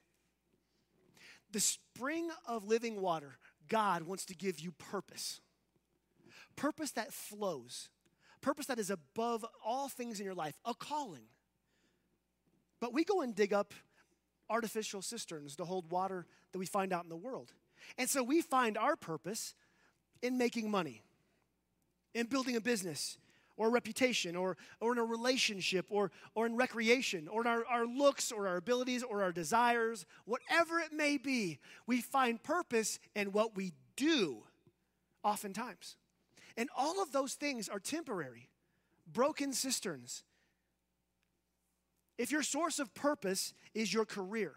The 1.50 1.60
spring 1.60 2.30
of 2.46 2.66
living 2.66 3.00
water, 3.00 3.38
God 3.68 4.02
wants 4.02 4.24
to 4.26 4.34
give 4.34 4.60
you 4.60 4.72
purpose. 4.72 5.40
Purpose 6.56 6.90
that 6.92 7.12
flows, 7.12 7.88
purpose 8.40 8.66
that 8.66 8.78
is 8.78 8.90
above 8.90 9.44
all 9.64 9.88
things 9.88 10.18
in 10.18 10.26
your 10.26 10.34
life, 10.34 10.58
a 10.64 10.74
calling. 10.74 11.24
But 12.80 12.92
we 12.92 13.04
go 13.04 13.22
and 13.22 13.34
dig 13.34 13.52
up 13.52 13.72
artificial 14.50 15.02
cisterns 15.02 15.56
to 15.56 15.64
hold 15.64 15.90
water 15.90 16.26
that 16.52 16.58
we 16.58 16.66
find 16.66 16.92
out 16.92 17.04
in 17.04 17.10
the 17.10 17.16
world. 17.16 17.52
And 17.96 18.08
so 18.08 18.22
we 18.22 18.40
find 18.40 18.76
our 18.76 18.96
purpose 18.96 19.54
in 20.22 20.36
making 20.36 20.70
money 20.70 21.02
in 22.18 22.26
building 22.26 22.56
a 22.56 22.60
business 22.60 23.18
or 23.56 23.68
a 23.68 23.70
reputation 23.70 24.36
or, 24.36 24.56
or 24.80 24.92
in 24.92 24.98
a 24.98 25.04
relationship 25.04 25.86
or, 25.90 26.10
or 26.34 26.46
in 26.46 26.56
recreation 26.56 27.28
or 27.28 27.42
in 27.42 27.46
our, 27.46 27.64
our 27.66 27.86
looks 27.86 28.32
or 28.32 28.48
our 28.48 28.56
abilities 28.56 29.02
or 29.02 29.22
our 29.22 29.32
desires, 29.32 30.06
whatever 30.24 30.78
it 30.78 30.92
may 30.92 31.16
be, 31.16 31.58
we 31.86 32.00
find 32.00 32.42
purpose 32.42 32.98
in 33.14 33.32
what 33.32 33.56
we 33.56 33.72
do 33.96 34.42
oftentimes. 35.22 35.96
And 36.56 36.68
all 36.76 37.02
of 37.02 37.12
those 37.12 37.34
things 37.34 37.68
are 37.68 37.80
temporary, 37.80 38.48
broken 39.12 39.52
cisterns. 39.52 40.24
If 42.16 42.32
your 42.32 42.42
source 42.42 42.78
of 42.78 42.94
purpose 42.94 43.54
is 43.74 43.92
your 43.94 44.04
career, 44.04 44.54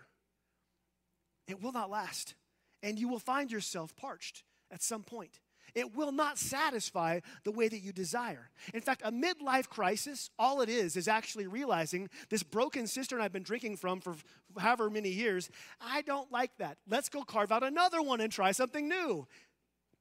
it 1.47 1.61
will 1.61 1.71
not 1.71 1.89
last. 1.89 2.35
And 2.83 2.97
you 2.97 3.07
will 3.07 3.19
find 3.19 3.51
yourself 3.51 3.95
parched 3.95 4.43
at 4.71 4.81
some 4.81 5.03
point. 5.03 5.39
It 5.75 5.95
will 5.95 6.11
not 6.11 6.37
satisfy 6.37 7.19
the 7.43 7.51
way 7.51 7.67
that 7.67 7.79
you 7.79 7.91
desire. 7.91 8.49
In 8.73 8.81
fact, 8.81 9.01
a 9.03 9.11
midlife 9.11 9.69
crisis, 9.69 10.29
all 10.37 10.61
it 10.61 10.69
is, 10.69 10.95
is 10.95 11.07
actually 11.07 11.47
realizing 11.47 12.09
this 12.29 12.43
broken 12.43 12.87
cistern 12.87 13.21
I've 13.21 13.33
been 13.33 13.43
drinking 13.43 13.77
from 13.77 14.01
for 14.01 14.15
however 14.57 14.89
many 14.89 15.09
years, 15.09 15.49
I 15.79 16.01
don't 16.01 16.31
like 16.31 16.51
that. 16.57 16.77
Let's 16.87 17.09
go 17.09 17.23
carve 17.23 17.51
out 17.51 17.63
another 17.63 18.01
one 18.01 18.21
and 18.21 18.31
try 18.31 18.51
something 18.51 18.87
new. 18.87 19.27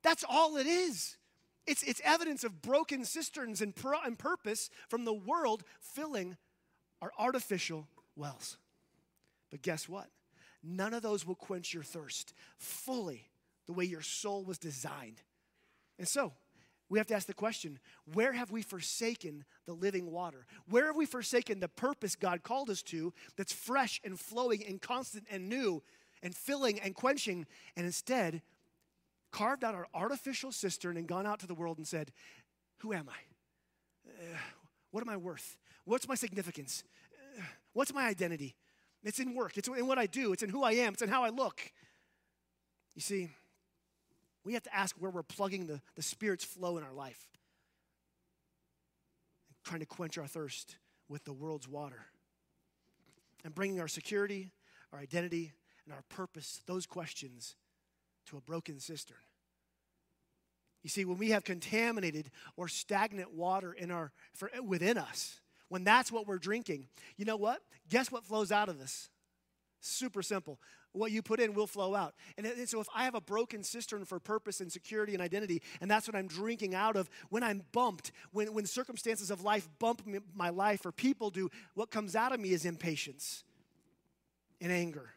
That's 0.02 0.24
all 0.28 0.56
it 0.56 0.66
is. 0.66 1.16
It's, 1.66 1.83
it's 1.83 2.00
evidence 2.04 2.42
of 2.42 2.62
broken 2.62 3.04
cisterns 3.04 3.61
and, 3.62 3.74
and 4.04 4.18
purpose 4.18 4.70
from 4.88 5.04
the 5.04 5.12
world 5.12 5.62
filling 5.80 6.37
our 7.02 7.12
artificial 7.18 7.87
wells. 8.16 8.56
But 9.50 9.62
guess 9.62 9.88
what? 9.88 10.09
None 10.62 10.94
of 10.94 11.02
those 11.02 11.26
will 11.26 11.35
quench 11.35 11.72
your 11.72 11.83
thirst 11.83 12.35
fully 12.59 13.28
the 13.66 13.72
way 13.72 13.85
your 13.85 14.02
soul 14.02 14.44
was 14.44 14.59
designed. 14.59 15.22
And 16.01 16.09
so, 16.09 16.33
we 16.89 16.99
have 16.99 17.07
to 17.09 17.15
ask 17.15 17.27
the 17.27 17.35
question 17.35 17.79
where 18.15 18.33
have 18.33 18.51
we 18.51 18.63
forsaken 18.63 19.45
the 19.67 19.75
living 19.75 20.11
water? 20.11 20.47
Where 20.69 20.87
have 20.87 20.97
we 20.97 21.07
forsaken 21.07 21.61
the 21.61 21.69
purpose 21.69 22.17
God 22.17 22.43
called 22.43 22.71
us 22.71 22.83
to 22.85 23.13
that's 23.37 23.53
fresh 23.53 24.01
and 24.03 24.19
flowing 24.19 24.65
and 24.67 24.83
constant 24.83 25.27
and 25.31 25.49
new 25.49 25.83
and 26.23 26.35
filling 26.35 26.81
and 26.81 26.95
quenching, 26.95 27.47
and 27.77 27.87
instead 27.87 28.43
carved 29.31 29.63
out 29.63 29.75
our 29.75 29.87
artificial 29.95 30.51
cistern 30.51 30.97
and 30.97 31.07
gone 31.07 31.27
out 31.27 31.39
to 31.41 31.47
the 31.47 31.55
world 31.55 31.79
and 31.79 31.87
said, 31.87 32.13
Who 32.79 32.93
am 32.93 33.09
I? 33.09 34.11
Uh, 34.11 34.39
what 34.91 35.03
am 35.03 35.09
I 35.11 35.19
worth? 35.19 35.59
What's 35.85 36.09
my 36.09 36.15
significance? 36.15 36.83
Uh, 37.39 37.43
what's 37.75 37.93
my 37.93 38.07
identity? 38.07 38.57
It's 39.05 39.21
in 39.21 39.35
work, 39.35 39.59
it's 39.59 39.69
in 39.69 39.87
what 39.87 39.99
I 39.99 40.07
do, 40.07 40.33
it's 40.33 40.43
in 40.43 40.49
who 40.49 40.63
I 40.63 40.73
am, 40.73 40.95
it's 40.95 41.03
in 41.03 41.09
how 41.11 41.25
I 41.25 41.29
look. 41.29 41.61
You 42.95 43.03
see, 43.03 43.31
we 44.44 44.55
have 44.55 44.62
to 44.64 44.74
ask 44.74 44.96
where 44.98 45.11
we're 45.11 45.22
plugging 45.22 45.66
the, 45.66 45.81
the 45.96 46.03
Spirit's 46.03 46.44
flow 46.44 46.79
in 46.79 46.85
our 46.85 46.92
life 46.92 47.29
and 49.48 49.57
trying 49.64 49.81
to 49.81 49.87
quench 49.87 50.18
our 50.18 50.26
thirst 50.26 50.76
with 51.09 51.24
the 51.24 51.33
world's 51.33 51.68
water 51.68 52.07
and 53.44 53.55
bringing 53.55 53.81
our 53.81 53.88
security, 53.88 54.53
our 54.92 54.98
identity, 54.98 55.53
and 55.85 55.94
our 55.94 56.03
purpose, 56.09 56.61
those 56.66 56.87
questions, 56.87 57.57
to 58.26 58.37
a 58.37 58.40
broken 58.40 58.79
cistern. 58.79 59.16
You 60.83 60.88
see, 60.88 61.05
when 61.05 61.18
we 61.18 61.31
have 61.31 61.44
contaminated 61.44 62.31
or 62.57 62.68
stagnant 62.68 63.35
water 63.35 63.72
in 63.72 63.90
our, 63.90 64.12
for, 64.35 64.50
within 64.64 64.96
us, 64.96 65.40
when 65.68 65.85
that's 65.85 66.11
what 66.11 66.26
we're 66.26 66.38
drinking, 66.38 66.88
you 67.16 67.24
know 67.24 67.37
what? 67.37 67.61
Guess 67.88 68.11
what 68.11 68.24
flows 68.24 68.50
out 68.50 68.68
of 68.68 68.79
this? 68.79 69.09
Super 69.81 70.22
simple 70.22 70.59
what 70.92 71.12
you 71.12 71.22
put 71.22 71.40
in 71.40 71.55
will 71.55 71.66
flow 71.66 71.94
out. 71.94 72.14
And, 72.37 72.46
so 72.66 72.81
if 72.81 72.88
I 72.94 73.05
have 73.05 73.14
a 73.14 73.20
broken 73.20 73.62
cistern 73.62 74.05
for 74.05 74.18
purpose 74.18 74.61
and 74.61 74.72
security 74.72 75.12
and 75.14 75.22
identity, 75.22 75.62
and 75.81 75.90
that's 75.90 76.09
what 76.09 76.16
I'm 76.16 76.26
drinking 76.26 76.74
out 76.74 76.96
of, 76.96 77.09
when 77.29 77.42
I'm 77.42 77.62
bumped, 77.72 78.12
when, 78.33 78.53
when 78.53 78.66
circumstances 78.66 79.31
of 79.31 79.42
life 79.42 79.68
bump 79.79 80.03
my 80.35 80.50
life 80.50 80.85
or 80.85 80.92
people 80.92 81.31
do, 81.31 81.48
what 81.74 81.90
comes 81.90 82.16
out 82.16 82.33
of 82.33 82.40
me 82.40 82.53
is 82.53 82.64
impatience 82.64 83.44
and 84.61 84.72
anger 84.72 85.11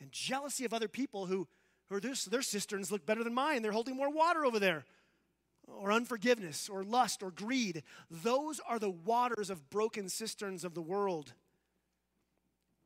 and 0.00 0.10
jealousy 0.12 0.64
of 0.64 0.74
other 0.74 0.88
people 0.88 1.26
who, 1.26 1.46
who 1.88 2.00
their 2.00 2.42
cisterns 2.42 2.92
look 2.92 3.06
better 3.06 3.24
than 3.24 3.32
mine. 3.32 3.62
They're 3.62 3.72
holding 3.72 3.96
more 3.96 4.10
water 4.10 4.44
over 4.44 4.58
there. 4.58 4.84
or 5.66 5.92
unforgiveness 5.92 6.68
or 6.68 6.82
lust 6.82 7.22
or 7.22 7.30
greed. 7.30 7.82
Those 8.10 8.60
are 8.66 8.78
the 8.78 8.90
waters 8.90 9.50
of 9.50 9.70
broken 9.70 10.08
cisterns 10.08 10.64
of 10.64 10.74
the 10.74 10.82
world. 10.82 11.32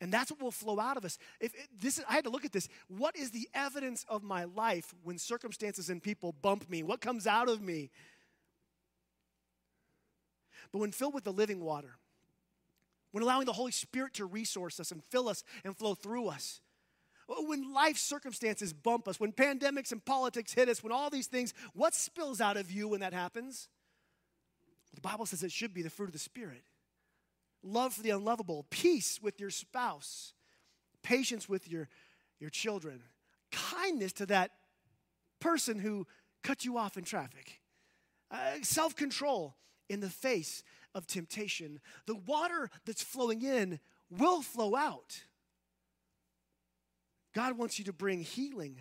And 0.00 0.12
that's 0.12 0.30
what 0.30 0.40
will 0.40 0.52
flow 0.52 0.78
out 0.78 0.96
of 0.96 1.04
us. 1.04 1.18
If 1.40 1.52
this 1.80 1.98
is, 1.98 2.04
I 2.08 2.14
had 2.14 2.24
to 2.24 2.30
look 2.30 2.44
at 2.44 2.52
this. 2.52 2.68
What 2.86 3.16
is 3.16 3.32
the 3.32 3.48
evidence 3.52 4.04
of 4.08 4.22
my 4.22 4.44
life 4.44 4.94
when 5.02 5.18
circumstances 5.18 5.90
and 5.90 6.00
people 6.02 6.32
bump 6.40 6.70
me? 6.70 6.82
What 6.82 7.00
comes 7.00 7.26
out 7.26 7.48
of 7.48 7.60
me? 7.60 7.90
But 10.72 10.78
when 10.78 10.92
filled 10.92 11.14
with 11.14 11.24
the 11.24 11.32
living 11.32 11.60
water, 11.60 11.96
when 13.10 13.24
allowing 13.24 13.46
the 13.46 13.52
Holy 13.52 13.72
Spirit 13.72 14.14
to 14.14 14.26
resource 14.26 14.78
us 14.78 14.92
and 14.92 15.02
fill 15.04 15.28
us 15.28 15.42
and 15.64 15.76
flow 15.76 15.94
through 15.94 16.28
us, 16.28 16.60
oh, 17.28 17.48
when 17.48 17.72
life 17.72 17.96
circumstances 17.96 18.72
bump 18.72 19.08
us, 19.08 19.18
when 19.18 19.32
pandemics 19.32 19.90
and 19.90 20.04
politics 20.04 20.52
hit 20.52 20.68
us, 20.68 20.82
when 20.82 20.92
all 20.92 21.10
these 21.10 21.26
things, 21.26 21.54
what 21.72 21.94
spills 21.94 22.40
out 22.40 22.56
of 22.56 22.70
you 22.70 22.88
when 22.88 23.00
that 23.00 23.12
happens? 23.12 23.68
The 24.94 25.00
Bible 25.00 25.26
says 25.26 25.42
it 25.42 25.50
should 25.50 25.74
be 25.74 25.82
the 25.82 25.90
fruit 25.90 26.06
of 26.06 26.12
the 26.12 26.18
Spirit 26.20 26.62
love 27.62 27.94
for 27.94 28.02
the 28.02 28.10
unlovable, 28.10 28.66
peace 28.70 29.20
with 29.22 29.40
your 29.40 29.50
spouse, 29.50 30.32
patience 31.02 31.48
with 31.48 31.68
your, 31.68 31.88
your 32.40 32.50
children, 32.50 33.02
kindness 33.50 34.12
to 34.14 34.26
that 34.26 34.52
person 35.40 35.78
who 35.78 36.06
cut 36.42 36.64
you 36.64 36.78
off 36.78 36.96
in 36.96 37.04
traffic, 37.04 37.60
uh, 38.30 38.36
self 38.62 38.94
control 38.94 39.54
in 39.88 40.00
the 40.00 40.10
face 40.10 40.62
of 40.94 41.06
temptation. 41.06 41.80
The 42.06 42.16
water 42.16 42.70
that's 42.84 43.02
flowing 43.02 43.42
in 43.42 43.80
will 44.10 44.42
flow 44.42 44.74
out. 44.74 45.22
God 47.34 47.58
wants 47.58 47.78
you 47.78 47.84
to 47.86 47.92
bring 47.92 48.20
healing 48.20 48.80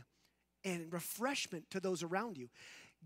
and 0.63 0.91
refreshment 0.91 1.69
to 1.71 1.79
those 1.79 2.03
around 2.03 2.37
you. 2.37 2.49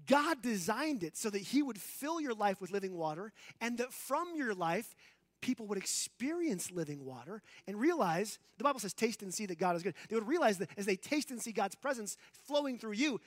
God 0.08 0.42
designed 0.42 1.04
it 1.04 1.18
so 1.18 1.30
that 1.30 1.42
He 1.42 1.62
would 1.62 1.80
fill 1.80 2.22
your 2.22 2.34
life 2.34 2.62
with 2.62 2.72
living 2.72 2.96
water 2.96 3.34
and 3.60 3.78
that 3.78 3.92
from 3.94 4.30
your 4.36 4.54
life, 4.54 4.96
people 5.42 5.66
would 5.68 5.78
experience 5.78 6.72
living 6.72 7.06
water 7.06 7.42
and 7.68 7.80
realize 7.80 8.40
the 8.58 8.64
Bible 8.64 8.80
says, 8.80 8.94
taste 8.94 9.22
and 9.24 9.34
see 9.34 9.46
that 9.48 9.58
God 9.58 9.76
is 9.76 9.84
good. 9.84 9.96
They 10.10 10.16
would 10.16 10.28
realize 10.28 10.58
that 10.60 10.70
as 10.78 10.86
they 10.86 10.96
taste 10.96 11.32
and 11.32 11.42
see 11.42 11.52
God's 11.52 11.76
presence 11.76 12.18
flowing 12.32 12.78
through 12.78 12.94
you, 12.94 13.20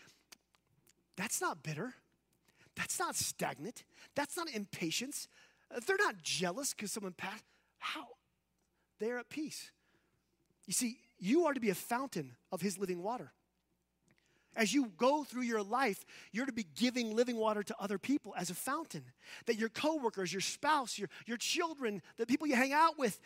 that's 1.17 1.41
not 1.41 1.63
bitter. 1.63 1.95
That's 2.77 2.99
not 2.99 3.17
stagnant. 3.17 3.85
That's 4.15 4.37
not 4.37 4.49
impatience. 4.51 5.29
Uh, 5.75 5.81
they're 5.87 5.97
not 5.99 6.23
jealous 6.23 6.75
because 6.75 6.93
someone 6.93 7.13
passed. 7.13 7.45
How? 7.79 8.07
They're 8.99 9.19
at 9.19 9.29
peace. 9.29 9.71
You 10.67 10.73
see, 10.73 10.99
you 11.19 11.47
are 11.47 11.55
to 11.55 11.61
be 11.61 11.71
a 11.71 11.75
fountain 11.75 12.33
of 12.51 12.61
His 12.61 12.79
living 12.79 13.03
water. 13.03 13.33
As 14.57 14.73
you 14.73 14.93
go 14.97 15.25
through 15.25 15.43
your 15.43 15.63
life, 15.63 16.05
you're 16.33 16.47
to 16.47 16.53
be 16.53 16.67
giving 16.77 17.15
living 17.15 17.37
water 17.37 17.63
to 17.63 17.75
other 17.81 17.99
people 17.99 18.35
as 18.37 18.51
a 18.51 18.55
fountain. 18.55 19.05
That 19.47 19.57
your 19.57 19.69
coworkers, 19.69 20.33
your 20.33 20.41
spouse, 20.41 20.99
your, 20.99 21.09
your 21.27 21.37
children, 21.37 22.03
the 22.17 22.27
people 22.27 22.47
you 22.47 22.55
hang 22.55 22.73
out 22.73 22.99
with, 22.99 23.19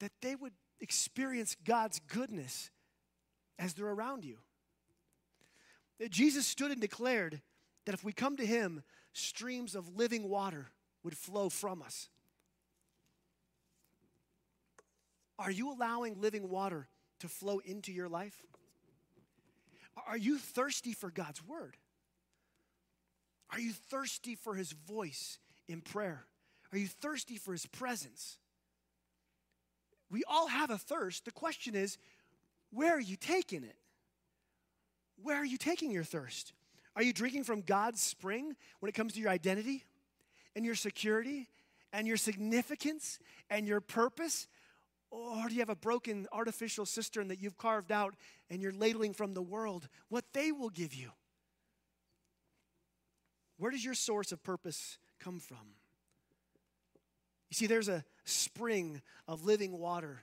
that 0.00 0.12
they 0.22 0.34
would 0.34 0.52
experience 0.80 1.56
God's 1.64 2.00
goodness 2.00 2.70
as 3.58 3.74
they're 3.74 3.86
around 3.86 4.24
you. 4.24 4.38
That 5.98 6.10
Jesus 6.10 6.46
stood 6.46 6.70
and 6.70 6.80
declared 6.80 7.40
that 7.84 7.94
if 7.94 8.04
we 8.04 8.12
come 8.12 8.36
to 8.36 8.46
Him, 8.46 8.82
streams 9.12 9.74
of 9.74 9.96
living 9.96 10.28
water 10.28 10.68
would 11.02 11.16
flow 11.16 11.48
from 11.48 11.82
us. 11.82 12.08
Are 15.38 15.50
you 15.50 15.72
allowing 15.72 16.20
living 16.20 16.48
water 16.48 16.88
to 17.20 17.28
flow 17.28 17.58
into 17.58 17.92
your 17.92 18.08
life? 18.08 18.42
Are 20.06 20.16
you 20.16 20.38
thirsty 20.38 20.92
for 20.92 21.10
God's 21.10 21.42
word? 21.46 21.76
Are 23.50 23.60
you 23.60 23.72
thirsty 23.72 24.34
for 24.34 24.54
his 24.54 24.72
voice 24.72 25.38
in 25.68 25.80
prayer? 25.80 26.26
Are 26.72 26.78
you 26.78 26.88
thirsty 26.88 27.36
for 27.36 27.52
his 27.52 27.66
presence? 27.66 28.38
We 30.10 30.22
all 30.28 30.48
have 30.48 30.70
a 30.70 30.78
thirst. 30.78 31.24
The 31.24 31.30
question 31.30 31.74
is, 31.74 31.98
where 32.70 32.96
are 32.96 33.00
you 33.00 33.16
taking 33.16 33.64
it? 33.64 33.76
Where 35.22 35.36
are 35.36 35.44
you 35.44 35.56
taking 35.56 35.90
your 35.90 36.04
thirst? 36.04 36.52
Are 36.94 37.02
you 37.02 37.12
drinking 37.12 37.44
from 37.44 37.62
God's 37.62 38.00
spring 38.00 38.54
when 38.80 38.88
it 38.88 38.94
comes 38.94 39.14
to 39.14 39.20
your 39.20 39.30
identity 39.30 39.84
and 40.54 40.64
your 40.64 40.74
security 40.74 41.48
and 41.92 42.06
your 42.06 42.16
significance 42.16 43.18
and 43.50 43.66
your 43.66 43.80
purpose? 43.80 44.46
Or 45.10 45.48
do 45.48 45.54
you 45.54 45.60
have 45.60 45.70
a 45.70 45.76
broken 45.76 46.26
artificial 46.32 46.84
cistern 46.84 47.28
that 47.28 47.40
you've 47.40 47.56
carved 47.56 47.92
out 47.92 48.14
and 48.50 48.60
you're 48.60 48.72
ladling 48.72 49.14
from 49.14 49.34
the 49.34 49.42
world 49.42 49.88
what 50.08 50.24
they 50.32 50.52
will 50.52 50.70
give 50.70 50.94
you? 50.94 51.10
Where 53.58 53.70
does 53.70 53.84
your 53.84 53.94
source 53.94 54.32
of 54.32 54.42
purpose 54.42 54.98
come 55.20 55.38
from? 55.38 55.74
You 57.50 57.54
see, 57.54 57.66
there's 57.66 57.88
a 57.88 58.04
spring 58.24 59.00
of 59.28 59.44
living 59.44 59.78
water 59.78 60.22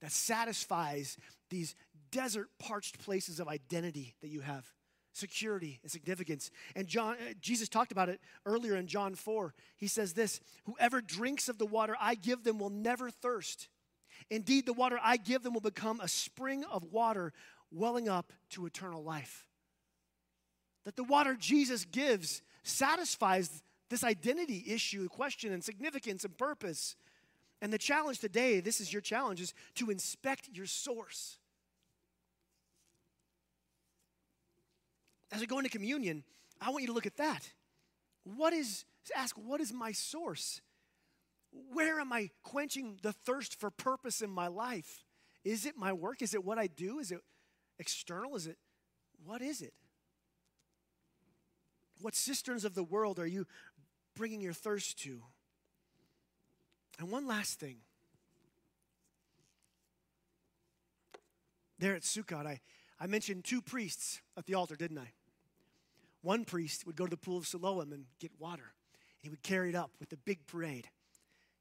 that 0.00 0.12
satisfies 0.12 1.16
these 1.50 1.74
desert 2.10 2.48
parched 2.58 2.98
places 2.98 3.40
of 3.40 3.48
identity 3.48 4.14
that 4.20 4.28
you 4.28 4.40
have 4.40 4.66
security 5.12 5.80
and 5.82 5.90
significance 5.90 6.50
and 6.76 6.86
john 6.86 7.14
uh, 7.14 7.32
jesus 7.40 7.68
talked 7.68 7.90
about 7.90 8.08
it 8.08 8.20
earlier 8.46 8.76
in 8.76 8.86
john 8.86 9.14
4 9.16 9.52
he 9.76 9.88
says 9.88 10.12
this 10.12 10.40
whoever 10.64 11.00
drinks 11.00 11.48
of 11.48 11.58
the 11.58 11.66
water 11.66 11.96
i 12.00 12.14
give 12.14 12.44
them 12.44 12.58
will 12.58 12.70
never 12.70 13.10
thirst 13.10 13.68
Indeed, 14.30 14.66
the 14.66 14.72
water 14.72 14.98
I 15.02 15.16
give 15.16 15.42
them 15.42 15.54
will 15.54 15.60
become 15.60 16.00
a 16.00 16.08
spring 16.08 16.64
of 16.64 16.84
water 16.84 17.32
welling 17.70 18.08
up 18.08 18.32
to 18.50 18.66
eternal 18.66 19.02
life. 19.02 19.46
That 20.84 20.96
the 20.96 21.04
water 21.04 21.36
Jesus 21.38 21.84
gives 21.84 22.42
satisfies 22.62 23.62
this 23.90 24.04
identity 24.04 24.64
issue, 24.68 25.08
question, 25.08 25.52
and 25.52 25.62
significance 25.64 26.24
and 26.24 26.36
purpose. 26.36 26.96
And 27.60 27.72
the 27.72 27.78
challenge 27.78 28.18
today, 28.18 28.60
this 28.60 28.80
is 28.80 28.92
your 28.92 29.02
challenge, 29.02 29.40
is 29.40 29.54
to 29.76 29.90
inspect 29.90 30.48
your 30.52 30.66
source. 30.66 31.38
As 35.30 35.40
we 35.40 35.46
go 35.46 35.58
into 35.58 35.70
communion, 35.70 36.24
I 36.60 36.70
want 36.70 36.82
you 36.82 36.88
to 36.88 36.92
look 36.92 37.06
at 37.06 37.16
that. 37.16 37.50
What 38.24 38.52
is, 38.52 38.84
ask, 39.16 39.36
what 39.36 39.60
is 39.60 39.72
my 39.72 39.92
source? 39.92 40.60
Where 41.72 42.00
am 42.00 42.12
I 42.12 42.30
quenching 42.42 42.98
the 43.02 43.12
thirst 43.12 43.58
for 43.58 43.70
purpose 43.70 44.20
in 44.20 44.30
my 44.30 44.48
life? 44.48 45.04
Is 45.44 45.66
it 45.66 45.76
my 45.76 45.92
work? 45.92 46.22
Is 46.22 46.34
it 46.34 46.44
what 46.44 46.58
I 46.58 46.66
do? 46.66 46.98
Is 46.98 47.10
it 47.10 47.20
external? 47.78 48.36
Is 48.36 48.46
it 48.46 48.58
what 49.24 49.42
is 49.42 49.62
it? 49.62 49.74
What 52.00 52.14
cisterns 52.14 52.64
of 52.64 52.74
the 52.74 52.84
world 52.84 53.18
are 53.18 53.26
you 53.26 53.46
bringing 54.14 54.40
your 54.40 54.52
thirst 54.52 54.98
to? 55.00 55.22
And 56.98 57.10
one 57.10 57.26
last 57.26 57.58
thing. 57.58 57.78
There 61.78 61.94
at 61.94 62.02
Sukkot, 62.02 62.46
I, 62.46 62.60
I 63.00 63.06
mentioned 63.06 63.44
two 63.44 63.62
priests 63.62 64.20
at 64.36 64.46
the 64.46 64.54
altar, 64.54 64.74
didn't 64.74 64.98
I? 64.98 65.12
One 66.22 66.44
priest 66.44 66.86
would 66.86 66.96
go 66.96 67.04
to 67.04 67.10
the 67.10 67.16
pool 67.16 67.38
of 67.38 67.46
Siloam 67.46 67.92
and 67.92 68.06
get 68.18 68.32
water. 68.38 68.64
and 68.64 69.22
He 69.22 69.28
would 69.28 69.42
carry 69.42 69.68
it 69.70 69.76
up 69.76 69.92
with 70.00 70.08
the 70.08 70.16
big 70.16 70.46
parade 70.46 70.88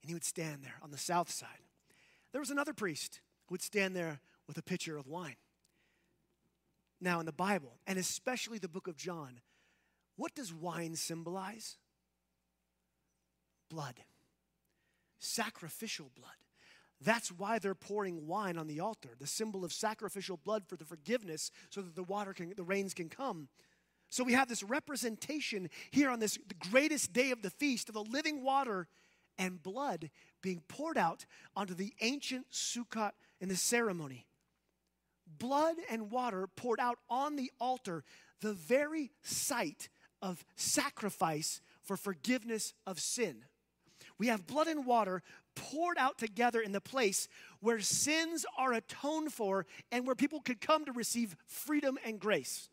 and 0.01 0.09
he 0.09 0.13
would 0.13 0.23
stand 0.23 0.63
there 0.63 0.75
on 0.81 0.91
the 0.91 0.97
south 0.97 1.29
side. 1.29 1.49
There 2.31 2.41
was 2.41 2.49
another 2.49 2.73
priest 2.73 3.21
who 3.47 3.53
would 3.53 3.61
stand 3.61 3.95
there 3.95 4.19
with 4.47 4.57
a 4.57 4.63
pitcher 4.63 4.97
of 4.97 5.07
wine. 5.07 5.35
Now, 6.99 7.19
in 7.19 7.25
the 7.25 7.31
Bible, 7.31 7.79
and 7.85 7.99
especially 7.99 8.57
the 8.57 8.67
book 8.67 8.87
of 8.87 8.97
John, 8.97 9.41
what 10.15 10.33
does 10.33 10.53
wine 10.53 10.95
symbolize? 10.95 11.77
Blood, 13.69 13.95
sacrificial 15.19 16.09
blood. 16.15 16.31
That's 16.99 17.31
why 17.31 17.59
they're 17.59 17.75
pouring 17.75 18.25
wine 18.25 18.57
on 18.57 18.65
the 18.65 18.79
altar, 18.79 19.09
the 19.19 19.27
symbol 19.27 19.63
of 19.63 19.71
sacrificial 19.71 20.37
blood 20.37 20.63
for 20.67 20.75
the 20.75 20.85
forgiveness 20.85 21.51
so 21.69 21.81
that 21.81 21.95
the 21.95 22.03
water 22.03 22.33
can, 22.33 22.53
the 22.55 22.63
rains 22.63 22.95
can 22.95 23.09
come. 23.09 23.49
So 24.09 24.23
we 24.23 24.33
have 24.33 24.47
this 24.47 24.63
representation 24.63 25.69
here 25.91 26.09
on 26.09 26.19
this 26.19 26.39
the 26.47 26.69
greatest 26.71 27.13
day 27.13 27.31
of 27.31 27.41
the 27.41 27.49
feast 27.51 27.89
of 27.89 27.93
the 27.93 28.03
living 28.03 28.43
water 28.43 28.87
and 29.37 29.61
blood 29.61 30.09
being 30.41 30.61
poured 30.67 30.97
out 30.97 31.25
onto 31.55 31.73
the 31.73 31.93
ancient 32.01 32.51
Sukkot 32.51 33.11
in 33.39 33.49
the 33.49 33.55
ceremony. 33.55 34.25
Blood 35.39 35.75
and 35.89 36.09
water 36.09 36.47
poured 36.55 36.79
out 36.79 36.97
on 37.09 37.35
the 37.35 37.51
altar, 37.59 38.03
the 38.41 38.53
very 38.53 39.11
site 39.21 39.89
of 40.21 40.45
sacrifice 40.55 41.61
for 41.83 41.97
forgiveness 41.97 42.73
of 42.85 42.99
sin. 42.99 43.43
We 44.17 44.27
have 44.27 44.47
blood 44.47 44.67
and 44.67 44.85
water 44.85 45.21
poured 45.55 45.97
out 45.97 46.17
together 46.17 46.61
in 46.61 46.71
the 46.71 46.81
place 46.81 47.27
where 47.59 47.79
sins 47.79 48.45
are 48.57 48.73
atoned 48.73 49.33
for 49.33 49.65
and 49.91 50.05
where 50.05 50.15
people 50.15 50.39
could 50.41 50.61
come 50.61 50.85
to 50.85 50.91
receive 50.91 51.35
freedom 51.45 51.97
and 52.03 52.19
grace 52.19 52.69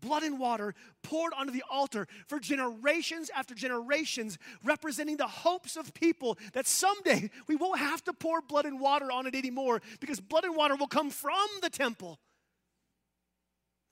blood 0.00 0.22
and 0.22 0.38
water 0.38 0.74
poured 1.02 1.32
onto 1.34 1.52
the 1.52 1.62
altar 1.70 2.06
for 2.26 2.38
generations 2.38 3.30
after 3.34 3.54
generations, 3.54 4.38
representing 4.64 5.16
the 5.16 5.26
hopes 5.26 5.76
of 5.76 5.92
people 5.94 6.38
that 6.52 6.66
someday 6.66 7.30
we 7.48 7.56
won't 7.56 7.78
have 7.78 8.02
to 8.04 8.12
pour 8.12 8.40
blood 8.40 8.66
and 8.66 8.80
water 8.80 9.10
on 9.10 9.26
it 9.26 9.34
anymore 9.34 9.80
because 10.00 10.20
blood 10.20 10.44
and 10.44 10.56
water 10.56 10.76
will 10.76 10.86
come 10.86 11.10
from 11.10 11.46
the 11.62 11.70
temple. 11.70 12.18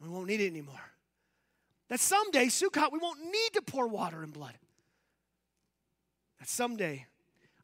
We 0.00 0.08
won't 0.08 0.26
need 0.26 0.40
it 0.40 0.48
anymore. 0.48 0.80
That 1.88 2.00
someday, 2.00 2.46
Sukkot, 2.46 2.92
we 2.92 2.98
won't 2.98 3.20
need 3.20 3.50
to 3.54 3.62
pour 3.62 3.86
water 3.86 4.22
and 4.22 4.32
blood. 4.32 4.54
That 6.38 6.48
someday, 6.48 7.06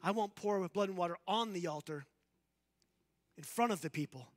I 0.03 0.11
won't 0.11 0.35
pour 0.35 0.67
blood 0.69 0.89
and 0.89 0.97
water 0.97 1.17
on 1.27 1.53
the 1.53 1.67
altar 1.67 2.05
in 3.37 3.43
front 3.43 3.71
of 3.71 3.81
the 3.81 3.89
people. 3.89 4.27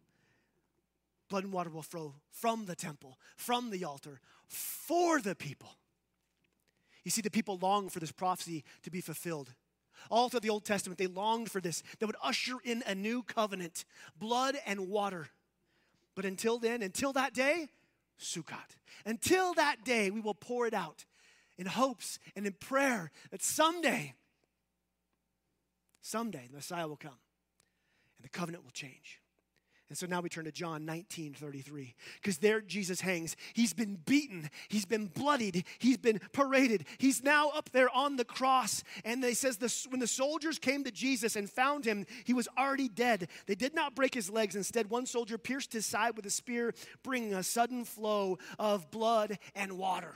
Blood 1.35 1.43
and 1.43 1.53
water 1.53 1.71
will 1.71 1.83
flow 1.83 2.15
from 2.31 2.67
the 2.67 2.77
temple, 2.77 3.19
from 3.37 3.71
the 3.71 3.83
altar, 3.83 4.21
for 4.47 5.21
the 5.21 5.35
people. 5.35 5.71
You 7.03 7.11
see, 7.11 7.23
the 7.23 7.29
people 7.29 7.59
long 7.61 7.89
for 7.89 7.99
this 7.99 8.13
prophecy 8.13 8.63
to 8.85 8.91
be 8.93 9.01
fulfilled. 9.01 9.53
All 10.13 10.29
through 10.29 10.39
the 10.39 10.51
Old 10.51 10.65
Testament, 10.65 10.97
they 10.97 11.09
longed 11.09 11.51
for 11.51 11.61
this 11.61 11.83
that 11.99 12.07
would 12.07 12.15
usher 12.23 12.59
in 12.63 12.85
a 12.87 12.95
new 12.95 13.25
covenant 13.25 13.85
blood 14.17 14.55
and 14.65 14.89
water. 14.89 15.27
But 16.15 16.25
until 16.25 16.61
then, 16.61 16.83
until 16.83 17.13
that 17.15 17.35
day, 17.35 17.69
Sukkot. 18.17 18.77
Until 19.05 19.55
that 19.55 19.85
day, 19.85 20.11
we 20.13 20.21
will 20.21 20.35
pour 20.35 20.69
it 20.69 20.73
out 20.73 21.05
in 21.59 21.67
hopes 21.67 22.21
and 22.37 22.47
in 22.47 22.53
prayer 22.53 23.11
that 23.33 23.43
someday, 23.43 24.15
someday, 26.01 26.47
the 26.49 26.55
Messiah 26.55 26.87
will 26.87 26.95
come 26.95 27.19
and 28.19 28.25
the 28.25 28.29
covenant 28.29 28.63
will 28.63 28.71
change. 28.71 29.19
And 29.91 29.99
so 29.99 30.07
now 30.07 30.23
we 30.23 30.31
turn 30.31 30.47
to 30.47 30.53
John 30.53 30.87
19 30.87 31.35
33, 31.35 31.95
because 32.15 32.39
there 32.39 32.63
Jesus 32.63 33.03
hangs. 33.03 33.37
He's 33.53 33.75
been 33.75 33.99
beaten, 34.07 34.49
he's 34.69 34.87
been 34.87 35.07
bloodied, 35.07 35.65
he's 35.79 35.99
been 35.99 36.21
paraded. 36.33 36.87
He's 36.97 37.23
now 37.23 37.51
up 37.51 37.69
there 37.71 37.95
on 37.95 38.17
the 38.17 38.25
cross. 38.25 38.83
And 39.05 39.23
they 39.23 39.35
says 39.35 39.59
this, 39.59 39.87
when 39.87 40.01
the 40.01 40.07
soldiers 40.07 40.59
came 40.59 40.85
to 40.85 40.91
Jesus 40.91 41.37
and 41.37 41.51
found 41.51 41.85
him, 41.85 42.07
he 42.25 42.33
was 42.33 42.49
already 42.57 42.89
dead. 42.89 43.29
They 43.47 43.55
did 43.55 43.75
not 43.75 43.95
break 43.95 44.15
his 44.15 44.31
legs. 44.31 44.57
Instead, 44.57 44.89
one 44.89 45.05
soldier 45.05 45.37
pierced 45.37 45.75
his 45.75 45.85
side 45.85 46.17
with 46.17 46.25
a 46.25 46.31
spear, 46.31 46.73
bringing 47.03 47.35
a 47.35 47.43
sudden 47.43 47.85
flow 47.85 48.39
of 48.59 48.91
blood 48.91 49.39
and 49.55 49.77
water. 49.77 50.15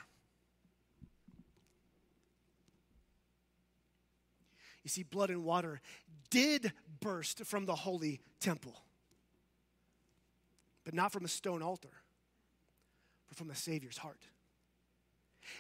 You 4.83 4.89
see, 4.89 5.03
blood 5.03 5.29
and 5.29 5.45
water 5.45 5.83
did 6.31 6.73
burst 7.01 7.45
from 7.45 7.67
the 7.67 7.75
holy 7.75 8.23
temple 8.41 8.83
but 10.89 10.95
not 10.95 11.13
from 11.13 11.27
a 11.27 11.29
stone 11.29 11.61
altar, 11.61 11.91
but 13.29 13.37
from 13.37 13.47
the 13.47 13.55
Savior's 13.55 13.99
heart. 13.99 14.23